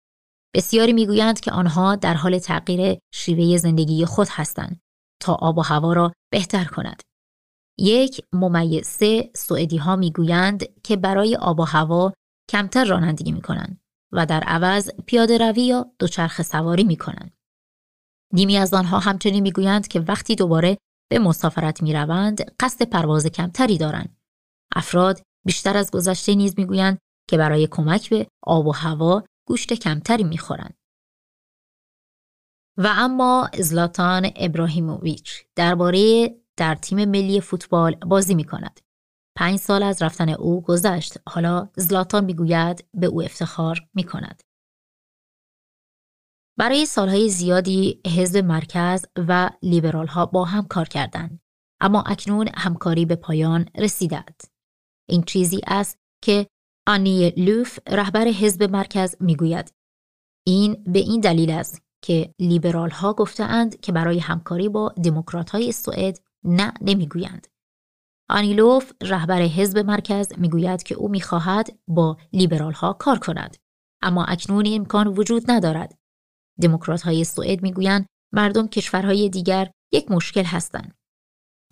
بسیاری 0.54 0.92
می‌گویند 0.92 1.40
که 1.40 1.52
آنها 1.52 1.96
در 1.96 2.14
حال 2.14 2.38
تغییر 2.38 2.98
شیوه 3.14 3.56
زندگی 3.56 4.04
خود 4.04 4.28
هستند 4.30 4.80
تا 5.22 5.34
آب 5.34 5.58
و 5.58 5.62
هوا 5.62 5.92
را 5.92 6.12
بهتر 6.32 6.64
کند. 6.64 7.02
یک 7.78 8.20
ممیزه 8.32 9.30
سوئدی 9.36 9.76
ها 9.76 9.96
می‌گویند 9.96 10.82
که 10.82 10.96
برای 10.96 11.36
آب 11.36 11.60
و 11.60 11.64
هوا 11.64 12.12
کمتر 12.50 12.84
رانندگی 12.84 13.32
می 13.32 13.42
کنند 13.42 13.80
و 14.12 14.26
در 14.26 14.40
عوض 14.40 14.90
پیاده 15.06 15.38
روی 15.38 15.62
یا 15.62 15.86
دوچرخه 15.98 16.42
سواری 16.42 16.84
می 16.84 16.96
کنند. 16.96 17.32
نیمی 18.34 18.56
از 18.56 18.74
آنها 18.74 18.98
همچنین 18.98 19.42
می‌گویند 19.42 19.88
که 19.88 20.00
وقتی 20.00 20.34
دوباره 20.34 20.78
به 21.10 21.18
مسافرت 21.18 21.82
می 21.82 21.92
روند 21.92 22.54
قصد 22.60 22.82
پرواز 22.82 23.26
کمتری 23.26 23.78
دارند. 23.78 24.16
افراد 24.74 25.22
بیشتر 25.46 25.76
از 25.76 25.90
گذشته 25.90 26.34
نیز 26.34 26.54
می‌گویند 26.58 26.98
که 27.30 27.38
برای 27.38 27.66
کمک 27.66 28.10
به 28.10 28.26
آب 28.42 28.66
و 28.66 28.72
هوا 28.72 29.24
گوشت 29.48 29.72
کمتری 29.72 30.24
می‌خورند. 30.24 30.74
و 32.78 32.88
اما 32.90 33.50
زلاتان 33.58 34.30
ابراهیموویچ 34.36 35.44
درباره 35.56 36.34
در 36.56 36.74
تیم 36.74 37.04
ملی 37.04 37.40
فوتبال 37.40 37.94
بازی 37.94 38.34
می 38.34 38.44
کند. 38.44 38.80
پنج 39.36 39.58
سال 39.58 39.82
از 39.82 40.02
رفتن 40.02 40.28
او 40.28 40.62
گذشت. 40.62 41.18
حالا 41.28 41.68
زلاتان 41.76 42.24
می‌گوید 42.24 42.84
به 42.94 43.06
او 43.06 43.22
افتخار 43.22 43.80
می 43.94 44.04
کند. 44.04 44.42
برای 46.58 46.86
سالهای 46.86 47.28
زیادی 47.28 48.00
حزب 48.16 48.44
مرکز 48.44 49.06
و 49.16 49.50
لیبرال 49.62 50.06
ها 50.06 50.26
با 50.26 50.44
هم 50.44 50.66
کار 50.66 50.88
کردند. 50.88 51.40
اما 51.80 52.02
اکنون 52.02 52.48
همکاری 52.54 53.06
به 53.06 53.16
پایان 53.16 53.68
رسیده 53.78 54.24
این 55.08 55.22
چیزی 55.22 55.60
است 55.66 55.98
که 56.24 56.46
آنی 56.88 57.30
لوف 57.30 57.78
رهبر 57.88 58.26
حزب 58.26 58.62
مرکز 58.62 59.16
می‌گوید 59.20 59.72
این 60.46 60.84
به 60.86 60.98
این 60.98 61.20
دلیل 61.20 61.50
است 61.50 61.82
که 62.04 62.34
لیبرال 62.40 62.90
ها 62.90 63.12
گفتهاند 63.12 63.80
که 63.80 63.92
برای 63.92 64.18
همکاری 64.18 64.68
با 64.68 64.94
دموکرات 65.04 65.50
های 65.50 65.72
سوئد 65.72 66.20
نه 66.44 66.72
نمی‌گویند. 66.80 67.46
آنیلوف 68.30 68.92
رهبر 69.02 69.42
حزب 69.42 69.78
مرکز 69.78 70.32
می‌گوید 70.38 70.82
که 70.82 70.94
او 70.94 71.08
می‌خواهد 71.08 71.78
با 71.88 72.16
لیبرال 72.32 72.72
ها 72.72 72.92
کار 72.92 73.18
کند 73.18 73.56
اما 74.02 74.24
اکنون 74.24 74.64
امکان 74.66 75.06
وجود 75.06 75.50
ندارد. 75.50 75.98
دموکرات 76.60 77.02
های 77.02 77.24
سوئد 77.24 77.62
می‌گویند 77.62 78.06
مردم 78.34 78.68
کشورهای 78.68 79.28
دیگر 79.28 79.70
یک 79.92 80.10
مشکل 80.10 80.44
هستند. 80.44 80.94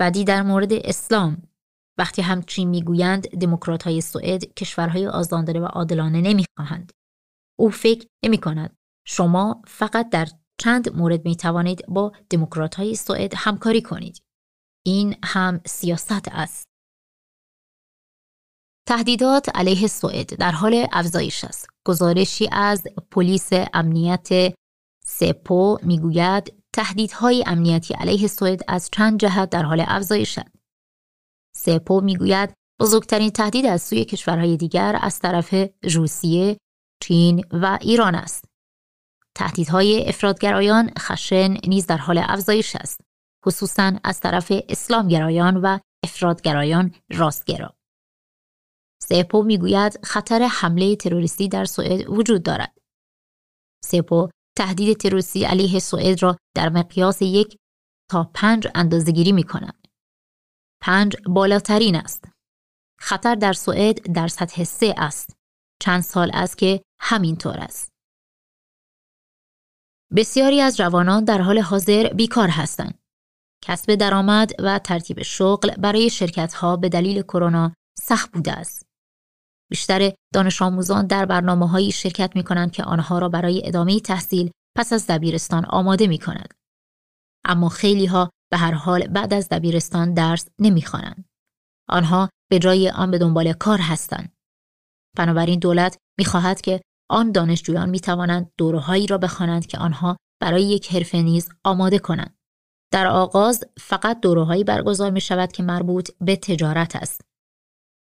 بعدی 0.00 0.24
در 0.24 0.42
مورد 0.42 0.72
اسلام 0.72 1.42
وقتی 1.98 2.22
همچین 2.22 2.68
می‌گویند 2.68 3.28
دموکرات 3.28 3.82
های 3.82 4.00
سوئد 4.00 4.54
کشورهای 4.54 5.06
آزادانه 5.06 5.60
و 5.60 5.64
عادلانه 5.64 6.20
نمی‌خواهند. 6.20 6.92
او 7.58 7.70
فکر 7.70 8.06
نمی 8.24 8.38
کند 8.38 8.76
شما 9.06 9.62
فقط 9.66 10.10
در 10.10 10.28
چند 10.60 10.96
مورد 10.96 11.24
می 11.24 11.36
توانید 11.36 11.86
با 11.88 12.12
دموکرات 12.30 12.74
های 12.74 12.94
سوئد 12.94 13.32
همکاری 13.36 13.82
کنید. 13.82 14.22
این 14.86 15.16
هم 15.24 15.60
سیاست 15.66 16.28
است. 16.28 16.66
تهدیدات 18.88 19.56
علیه 19.56 19.86
سوئد 19.86 20.34
در 20.34 20.50
حال 20.50 20.86
افزایش 20.92 21.44
است. 21.44 21.68
گزارشی 21.86 22.48
از 22.52 22.84
پلیس 23.10 23.50
امنیت 23.74 24.28
سپو 25.14 25.78
می‌گوید 25.82 26.54
تهدیدهای 26.72 27.44
امنیتی 27.46 27.94
علیه 27.94 28.28
سوئد 28.28 28.60
از 28.68 28.88
چند 28.92 29.20
جهت 29.20 29.50
در 29.50 29.62
حال 29.62 29.84
افزایش 29.86 30.38
است. 30.38 30.50
سپو 31.56 32.00
می‌گوید 32.00 32.54
بزرگترین 32.80 33.30
تهدید 33.30 33.66
از 33.66 33.82
سوی 33.82 34.04
کشورهای 34.04 34.56
دیگر 34.56 34.98
از 35.00 35.18
طرف 35.18 35.54
روسیه، 35.94 36.56
چین 37.02 37.44
و 37.50 37.78
ایران 37.80 38.14
است. 38.14 38.44
تهدیدهای 39.34 40.08
افرادگرایان 40.08 40.90
خشن 40.98 41.56
نیز 41.68 41.86
در 41.86 41.96
حال 41.96 42.18
افزایش 42.18 42.76
است. 42.76 43.00
خصوصا 43.46 43.92
از 44.04 44.20
طرف 44.20 44.52
اسلامگرایان 44.68 45.56
و 45.56 45.78
افرادگرایان 46.04 46.94
راستگرا. 47.10 47.74
سپو 49.02 49.42
می‌گوید 49.42 50.06
خطر 50.06 50.42
حمله 50.42 50.96
تروریستی 50.96 51.48
در 51.48 51.64
سوئد 51.64 52.10
وجود 52.10 52.42
دارد. 52.42 52.78
سپو 53.84 54.28
تهدید 54.58 54.96
تروریستی 54.96 55.44
علیه 55.44 55.78
سوئد 55.78 56.22
را 56.22 56.36
در 56.56 56.68
مقیاس 56.68 57.22
یک 57.22 57.56
تا 58.10 58.30
پنج 58.34 58.68
اندازهگیری 58.74 59.32
می 59.32 59.44
کند. 59.44 59.88
پنج 60.82 61.16
بالاترین 61.26 61.96
است. 61.96 62.24
خطر 63.00 63.34
در 63.34 63.52
سوئد 63.52 64.12
در 64.12 64.28
سطح 64.28 64.64
سه 64.64 64.94
است. 64.96 65.36
چند 65.82 66.00
سال 66.00 66.30
است 66.34 66.58
که 66.58 66.82
همینطور 67.00 67.58
است. 67.58 67.88
بسیاری 70.16 70.60
از 70.60 70.76
جوانان 70.76 71.24
در 71.24 71.40
حال 71.40 71.58
حاضر 71.58 72.08
بیکار 72.08 72.48
هستند. 72.48 72.98
کسب 73.64 73.94
درآمد 73.94 74.50
و 74.58 74.78
ترتیب 74.78 75.22
شغل 75.22 75.74
برای 75.74 76.10
شرکت 76.10 76.54
ها 76.54 76.76
به 76.76 76.88
دلیل 76.88 77.22
کرونا 77.22 77.74
سخت 77.98 78.32
بوده 78.32 78.52
است. 78.52 78.91
بیشتر 79.72 80.12
دانش 80.34 80.62
آموزان 80.62 81.06
در 81.06 81.26
برنامه 81.26 81.68
هایی 81.68 81.92
شرکت 81.92 82.36
می 82.36 82.44
کنند 82.44 82.72
که 82.72 82.84
آنها 82.84 83.18
را 83.18 83.28
برای 83.28 83.66
ادامه 83.66 84.00
تحصیل 84.00 84.50
پس 84.76 84.92
از 84.92 85.06
دبیرستان 85.06 85.64
آماده 85.64 86.06
می 86.06 86.18
کند. 86.18 86.54
اما 87.44 87.68
خیلی 87.68 88.06
ها 88.06 88.30
به 88.50 88.56
هر 88.56 88.72
حال 88.72 89.06
بعد 89.06 89.34
از 89.34 89.48
دبیرستان 89.48 90.14
درس 90.14 90.48
نمی‌خوانند. 90.58 91.24
آنها 91.88 92.28
به 92.50 92.58
جای 92.58 92.90
آن 92.90 93.10
به 93.10 93.18
دنبال 93.18 93.52
کار 93.52 93.78
هستند. 93.78 94.32
بنابراین 95.16 95.58
دولت 95.58 95.96
می‌خواهد 96.18 96.60
که 96.60 96.80
آن 97.10 97.32
دانشجویان 97.32 97.90
می 97.90 98.00
توانند 98.00 98.52
دورههایی 98.58 99.06
را 99.06 99.18
بخوانند 99.18 99.66
که 99.66 99.78
آنها 99.78 100.16
برای 100.42 100.62
یک 100.62 100.94
حرفه 100.94 101.22
نیز 101.22 101.48
آماده 101.64 101.98
کنند. 101.98 102.36
در 102.92 103.06
آغاز 103.06 103.64
فقط 103.78 104.20
دورههایی 104.20 104.64
برگزار 104.64 105.10
می 105.10 105.20
شود 105.20 105.52
که 105.52 105.62
مربوط 105.62 106.10
به 106.20 106.36
تجارت 106.36 106.96
است. 106.96 107.20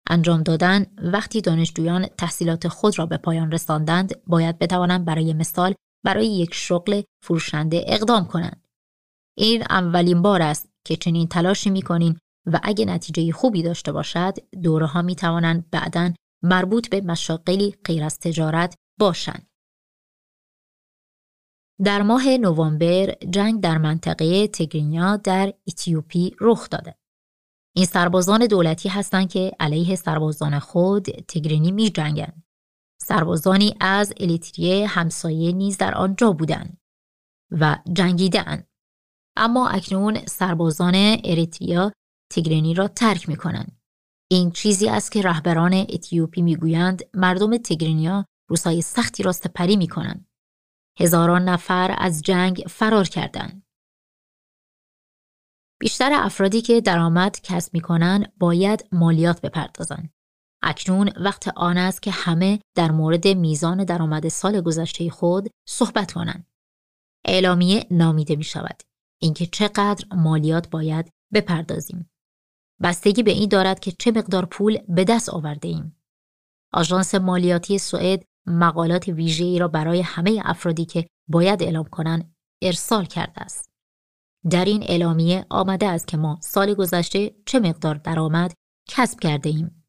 انجام 0.07 0.43
دادن 0.43 0.87
وقتی 0.97 1.41
دانشجویان 1.41 2.07
تحصیلات 2.07 2.69
خود 2.69 2.99
را 2.99 3.07
به 3.07 3.17
پایان 3.17 3.53
رساندند 3.53 4.23
باید 4.27 4.59
بتوانند 4.59 5.05
برای 5.05 5.33
مثال 5.33 5.75
برای 6.05 6.27
یک 6.27 6.55
شغل 6.55 7.03
فروشنده 7.25 7.85
اقدام 7.87 8.27
کنند. 8.27 8.67
این 9.39 9.63
اولین 9.63 10.23
بار 10.23 10.43
است 10.43 10.69
که 10.85 10.97
چنین 10.97 11.29
تلاشی 11.29 11.71
می 11.71 11.83
کنین 11.83 12.19
و 12.47 12.61
اگه 12.63 12.85
نتیجه 12.85 13.33
خوبی 13.33 13.63
داشته 13.63 13.93
باشد 13.93 14.35
دوره 14.63 14.87
ها 14.87 15.03
می 15.03 15.17
توانند 15.17 15.71
بعدا 15.71 16.13
مربوط 16.43 16.89
به 16.89 17.01
مشاقلی 17.01 17.77
غیر 17.85 18.05
از 18.05 18.19
تجارت 18.19 18.75
باشند. 18.99 19.47
در 21.85 22.03
ماه 22.03 22.37
نوامبر 22.37 23.15
جنگ 23.31 23.61
در 23.61 23.79
منطقه 23.79 24.49
تگرینیا 24.49 25.17
در 25.17 25.55
اتیوپی 25.69 26.37
رخ 26.41 26.71
داده. 26.71 27.00
این 27.77 27.85
سربازان 27.85 28.47
دولتی 28.47 28.89
هستند 28.89 29.29
که 29.29 29.53
علیه 29.61 29.97
سربازان 29.97 30.59
خود 30.59 31.05
تگرینی 31.05 31.73
می 31.73 31.91
جنگن. 31.91 32.43
سربازانی 33.03 33.75
از 33.81 34.13
الیتریه 34.21 34.87
همسایه 34.87 35.53
نیز 35.53 35.79
در 35.79 35.95
آنجا 35.95 36.33
بودند 36.33 36.79
و 37.51 37.79
جنگیدند. 37.93 38.67
اما 39.37 39.69
اکنون 39.69 40.27
سربازان 40.27 40.95
اریتریا 41.25 41.93
تگرینی 42.33 42.75
را 42.75 42.89
ترک 42.89 43.29
می 43.29 43.37
کنند. 43.37 43.81
این 44.31 44.51
چیزی 44.51 44.89
است 44.89 45.13
که 45.13 45.23
رهبران 45.23 45.75
اتیوپی 45.75 46.43
می‌گویند 46.43 47.03
مردم 47.15 47.57
تگرینیا 47.57 48.25
روزهای 48.49 48.83
سختی 48.83 49.23
را 49.23 49.33
سپری 49.33 49.77
می 49.77 49.89
کنند. 49.89 50.29
هزاران 50.99 51.45
نفر 51.45 51.95
از 51.99 52.23
جنگ 52.23 52.65
فرار 52.69 53.05
کردند. 53.05 53.63
بیشتر 55.81 56.11
افرادی 56.13 56.63
که 56.63 56.81
درآمد 56.81 57.41
کسب 57.43 57.75
می 57.75 57.81
کنند 57.81 58.33
باید 58.39 58.89
مالیات 58.93 59.41
بپردازند. 59.41 60.11
اکنون 60.63 61.11
وقت 61.17 61.49
آن 61.49 61.77
است 61.77 62.03
که 62.03 62.11
همه 62.11 62.61
در 62.77 62.91
مورد 62.91 63.29
میزان 63.29 63.85
درآمد 63.85 64.29
سال 64.29 64.61
گذشته 64.61 65.11
خود 65.11 65.49
صحبت 65.69 66.13
کنند. 66.13 66.47
اعلامیه 67.25 67.87
نامیده 67.91 68.37
می 68.37 68.45
شود. 68.45 68.83
اینکه 69.21 69.47
چقدر 69.47 70.05
مالیات 70.17 70.71
باید 70.71 71.11
بپردازیم. 71.35 72.11
بستگی 72.83 73.23
به 73.23 73.31
این 73.31 73.49
دارد 73.49 73.81
که 73.81 73.93
چه 73.99 74.11
مقدار 74.11 74.47
پول 74.47 74.79
به 74.89 75.05
دست 75.05 75.29
آورده 75.29 75.69
ایم. 75.69 75.97
آژانس 76.73 77.15
مالیاتی 77.15 77.79
سوئد 77.79 78.25
مقالات 78.47 79.09
ویژه‌ای 79.09 79.59
را 79.59 79.69
برای 79.69 80.01
همه 80.01 80.41
افرادی 80.45 80.85
که 80.85 81.07
باید 81.29 81.63
اعلام 81.63 81.85
کنند 81.85 82.35
ارسال 82.63 83.05
کرده 83.05 83.41
است. 83.41 83.70
در 84.51 84.65
این 84.65 84.83
اعلامیه 84.83 85.47
آمده 85.51 85.87
است 85.89 86.07
که 86.07 86.17
ما 86.17 86.39
سال 86.43 86.75
گذشته 86.75 87.35
چه 87.47 87.61
مقدار 87.61 87.95
درآمد 87.95 88.53
کسب 88.89 89.21
کرده 89.21 89.49
ایم. 89.49 89.85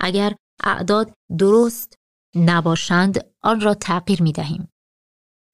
اگر 0.00 0.36
اعداد 0.64 1.12
درست 1.38 1.94
نباشند 2.36 3.24
آن 3.42 3.60
را 3.60 3.74
تغییر 3.74 4.22
می 4.22 4.32
دهیم. 4.32 4.68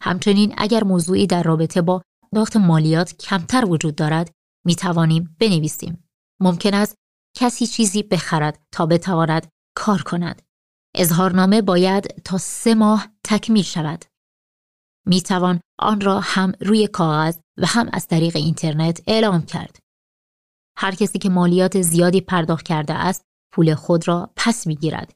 همچنین 0.02 0.54
اگر 0.58 0.84
موضوعی 0.84 1.26
در 1.26 1.42
رابطه 1.42 1.82
با 1.82 2.02
پرداخت 2.32 2.56
مالیات 2.56 3.16
کمتر 3.16 3.64
وجود 3.64 3.94
دارد 3.94 4.30
می 4.66 4.74
توانیم 4.74 5.36
بنویسیم. 5.40 6.08
ممکن 6.40 6.74
است 6.74 6.94
کسی 7.36 7.66
چیزی 7.66 8.02
بخرد 8.02 8.66
تا 8.72 8.86
بتواند 8.86 9.48
کار 9.76 10.02
کند. 10.02 10.42
اظهارنامه 10.94 11.62
باید 11.62 12.22
تا 12.22 12.38
سه 12.38 12.74
ماه 12.74 13.08
تکمیل 13.24 13.62
شود. 13.62 14.04
می 15.06 15.20
توان 15.20 15.60
آن 15.78 16.00
را 16.00 16.20
هم 16.20 16.52
روی 16.60 16.86
کاغذ 16.86 17.36
و 17.58 17.66
هم 17.66 17.88
از 17.92 18.06
طریق 18.06 18.36
اینترنت 18.36 19.00
اعلام 19.06 19.42
کرد. 19.42 19.78
هر 20.78 20.94
کسی 20.94 21.18
که 21.18 21.28
مالیات 21.28 21.80
زیادی 21.80 22.20
پرداخت 22.20 22.64
کرده 22.64 22.94
است 22.94 23.22
پول 23.52 23.74
خود 23.74 24.08
را 24.08 24.30
پس 24.36 24.66
می 24.66 24.76
گیرد. 24.76 25.12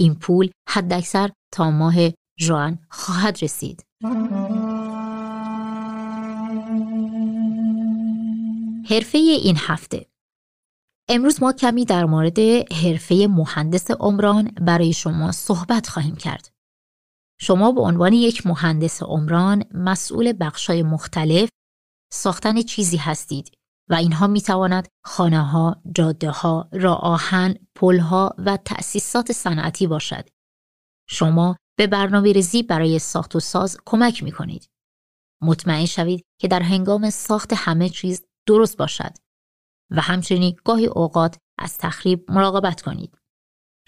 این 0.00 0.14
پول 0.14 0.50
حداکثر 0.68 1.30
تا 1.52 1.70
ماه 1.70 1.94
ژوئن 2.40 2.78
خواهد 2.90 3.38
رسید. 3.42 3.84
حرفه 8.90 9.18
این 9.18 9.56
هفته 9.58 10.06
امروز 11.08 11.42
ما 11.42 11.52
کمی 11.52 11.84
در 11.84 12.04
مورد 12.04 12.38
حرفه 12.72 13.26
مهندس 13.30 13.90
عمران 13.90 14.44
برای 14.44 14.92
شما 14.92 15.32
صحبت 15.32 15.88
خواهیم 15.88 16.16
کرد. 16.16 16.53
شما 17.44 17.72
به 17.72 17.80
عنوان 17.80 18.12
یک 18.12 18.46
مهندس 18.46 19.02
عمران 19.02 19.64
مسئول 19.74 20.32
بخشای 20.40 20.82
مختلف 20.82 21.48
ساختن 22.12 22.62
چیزی 22.62 22.96
هستید 22.96 23.50
و 23.90 23.94
اینها 23.94 24.26
می 24.26 24.40
تواند 24.40 24.88
خانه 25.04 25.42
ها، 25.42 25.82
جاده 25.94 26.30
ها، 26.30 26.68
راه 26.72 26.98
آهن، 26.98 27.54
پل 27.74 27.98
ها 27.98 28.34
و 28.38 28.56
تأسیسات 28.56 29.32
صنعتی 29.32 29.86
باشد. 29.86 30.28
شما 31.08 31.56
به 31.78 31.86
برنامه 31.86 32.32
ریزی 32.32 32.62
برای 32.62 32.98
ساخت 32.98 33.36
و 33.36 33.40
ساز 33.40 33.78
کمک 33.86 34.22
می 34.22 34.32
کنید. 34.32 34.68
مطمئن 35.42 35.86
شوید 35.86 36.24
که 36.40 36.48
در 36.48 36.62
هنگام 36.62 37.10
ساخت 37.10 37.52
همه 37.56 37.88
چیز 37.88 38.24
درست 38.48 38.76
باشد 38.76 39.12
و 39.90 40.00
همچنین 40.00 40.56
گاهی 40.64 40.86
اوقات 40.86 41.38
از 41.58 41.78
تخریب 41.78 42.30
مراقبت 42.30 42.82
کنید. 42.82 43.18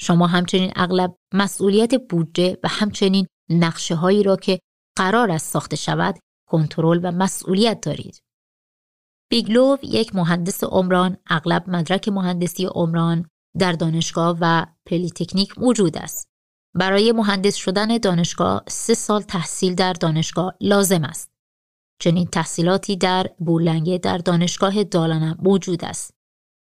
شما 0.01 0.27
همچنین 0.27 0.73
اغلب 0.77 1.16
مسئولیت 1.35 2.09
بودجه 2.09 2.59
و 2.62 2.69
همچنین 2.69 3.27
نقشه 3.51 3.95
هایی 3.95 4.23
را 4.23 4.37
که 4.37 4.59
قرار 4.97 5.31
است 5.31 5.53
ساخته 5.53 5.77
شود 5.77 6.19
کنترل 6.49 7.01
و 7.03 7.13
مسئولیت 7.13 7.81
دارید. 7.81 8.23
bygglov 9.31 9.79
یک 9.83 10.15
مهندس 10.15 10.65
عمران 10.65 11.17
اغلب 11.27 11.71
مدرک 11.71 12.09
مهندسی 12.09 12.67
عمران 12.67 13.29
در 13.59 13.73
دانشگاه 13.73 14.39
و 14.41 14.67
پلیتکنیک 14.87 15.59
موجود 15.59 15.99
است. 15.99 16.29
برای 16.75 17.13
مهندس 17.13 17.55
شدن 17.55 17.99
دانشگاه 17.99 18.63
سه 18.69 18.95
سال 18.95 19.23
تحصیل 19.23 19.75
در 19.75 19.93
دانشگاه 19.93 20.55
لازم 20.61 21.05
است. 21.05 21.31
چنین 22.01 22.27
تحصیلاتی 22.27 22.97
در 22.97 23.27
بورلنگه 23.38 23.99
در 23.99 24.19
دانشگاه 24.19 24.85
دالارنا 24.85 25.37
موجود 25.39 25.85
است. 25.85 26.15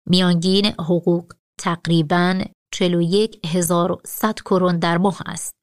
میانگین 0.07 0.67
حقوق 0.67 1.33
تقریباً 1.61 2.41
41100 2.75 4.35
کرون 4.35 4.79
در 4.79 4.99
ماه 4.99 5.23
است. 5.27 5.58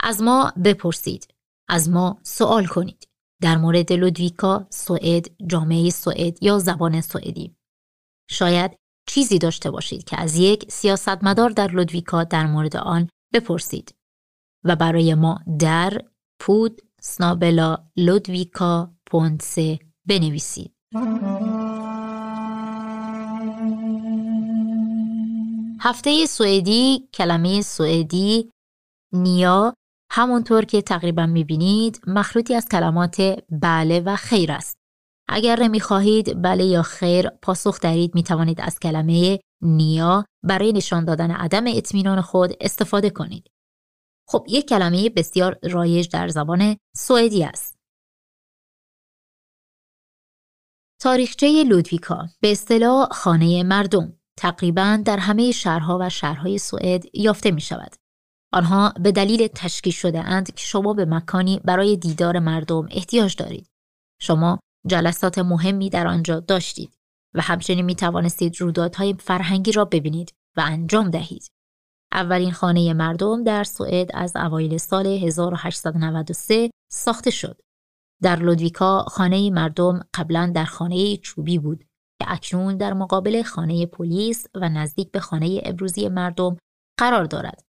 از 0.00 0.22
ما 0.22 0.52
بپرسید. 0.64 1.28
از 1.68 1.90
ما 1.90 2.18
سوال 2.22 2.66
کنید. 2.66 3.08
در 3.42 3.56
مورد 3.56 3.92
لودویکا، 3.92 4.66
سوئد، 4.70 5.26
جامعه 5.46 5.90
سوئد 5.90 6.42
یا 6.42 6.58
زبان 6.58 7.00
سوئدی. 7.00 7.56
شاید 8.30 8.70
چیزی 9.08 9.38
داشته 9.38 9.70
باشید 9.70 10.04
که 10.04 10.20
از 10.20 10.36
یک 10.36 10.72
سیاستمدار 10.72 11.50
در 11.50 11.70
لودویکا 11.70 12.24
در 12.24 12.46
مورد 12.46 12.76
آن 12.76 13.08
بپرسید 13.34 13.94
و 14.64 14.76
برای 14.76 15.14
ما 15.14 15.40
در 15.58 16.02
پود 16.40 16.82
سنابلا 17.00 17.76
لودویکا 17.96 18.94
پونسه 19.06 19.78
بنویسید. 20.08 20.72
هفته 25.80 26.26
سوئدی 26.26 27.08
کلمه 27.14 27.62
سوئدی 27.62 28.50
نیا 29.12 29.74
همونطور 30.16 30.64
که 30.64 30.82
تقریبا 30.82 31.26
می‌بینید 31.26 32.00
مخلوطی 32.06 32.54
از 32.54 32.68
کلمات 32.68 33.16
بله 33.50 34.00
و 34.00 34.16
خیر 34.16 34.52
است. 34.52 34.78
اگر 35.28 35.60
نمی‌خواهید 35.60 36.42
بله 36.42 36.64
یا 36.64 36.82
خیر 36.82 37.28
پاسخ 37.28 37.80
دهید 37.80 38.14
می 38.14 38.22
توانید 38.22 38.60
از 38.60 38.78
کلمه 38.78 39.40
نیا 39.62 40.24
برای 40.42 40.72
نشان 40.72 41.04
دادن 41.04 41.30
عدم 41.30 41.64
اطمینان 41.66 42.20
خود 42.20 42.50
استفاده 42.60 43.10
کنید. 43.10 43.50
خب 44.28 44.46
یک 44.48 44.68
کلمه 44.68 45.10
بسیار 45.10 45.58
رایج 45.62 46.08
در 46.08 46.28
زبان 46.28 46.76
سوئدی 46.96 47.44
است. 47.44 47.76
تاریخچه 51.00 51.64
لودویکا 51.64 52.28
به 52.40 52.52
اصطلاح 52.52 53.08
خانه 53.12 53.62
مردم 53.62 54.18
تقریبا 54.38 55.02
در 55.04 55.18
همه 55.18 55.52
شهرها 55.52 55.98
و 56.00 56.10
شهرهای 56.10 56.58
سوئد 56.58 57.04
یافته 57.14 57.50
می 57.50 57.60
شود. 57.60 58.05
آنها 58.52 58.92
به 59.00 59.12
دلیل 59.12 59.46
تشکیل 59.46 59.92
شده 59.92 60.20
اند 60.20 60.54
که 60.54 60.64
شما 60.64 60.92
به 60.92 61.04
مکانی 61.04 61.60
برای 61.64 61.96
دیدار 61.96 62.38
مردم 62.38 62.88
احتیاج 62.90 63.36
دارید. 63.36 63.68
شما 64.20 64.58
جلسات 64.86 65.38
مهمی 65.38 65.90
در 65.90 66.06
آنجا 66.06 66.40
داشتید 66.40 66.96
و 67.34 67.40
همچنین 67.40 67.84
می 67.84 67.94
توانستید 67.94 68.60
رویدادهای 68.60 69.14
فرهنگی 69.14 69.72
را 69.72 69.84
ببینید 69.84 70.32
و 70.56 70.60
انجام 70.66 71.10
دهید. 71.10 71.46
اولین 72.12 72.52
خانه 72.52 72.94
مردم 72.94 73.44
در 73.44 73.64
سوئد 73.64 74.10
از 74.14 74.36
اوایل 74.36 74.78
سال 74.78 75.06
1893 75.06 76.70
ساخته 76.90 77.30
شد. 77.30 77.60
در 78.22 78.36
لودویکا 78.36 79.02
خانه 79.02 79.50
مردم 79.50 80.00
قبلا 80.14 80.52
در 80.54 80.64
خانه 80.64 81.16
چوبی 81.16 81.58
بود 81.58 81.84
که 82.20 82.32
اکنون 82.32 82.76
در 82.76 82.92
مقابل 82.92 83.42
خانه 83.42 83.86
پلیس 83.86 84.46
و 84.54 84.68
نزدیک 84.68 85.10
به 85.10 85.20
خانه 85.20 85.60
ابروزی 85.64 86.08
مردم 86.08 86.56
قرار 86.98 87.24
دارد. 87.24 87.62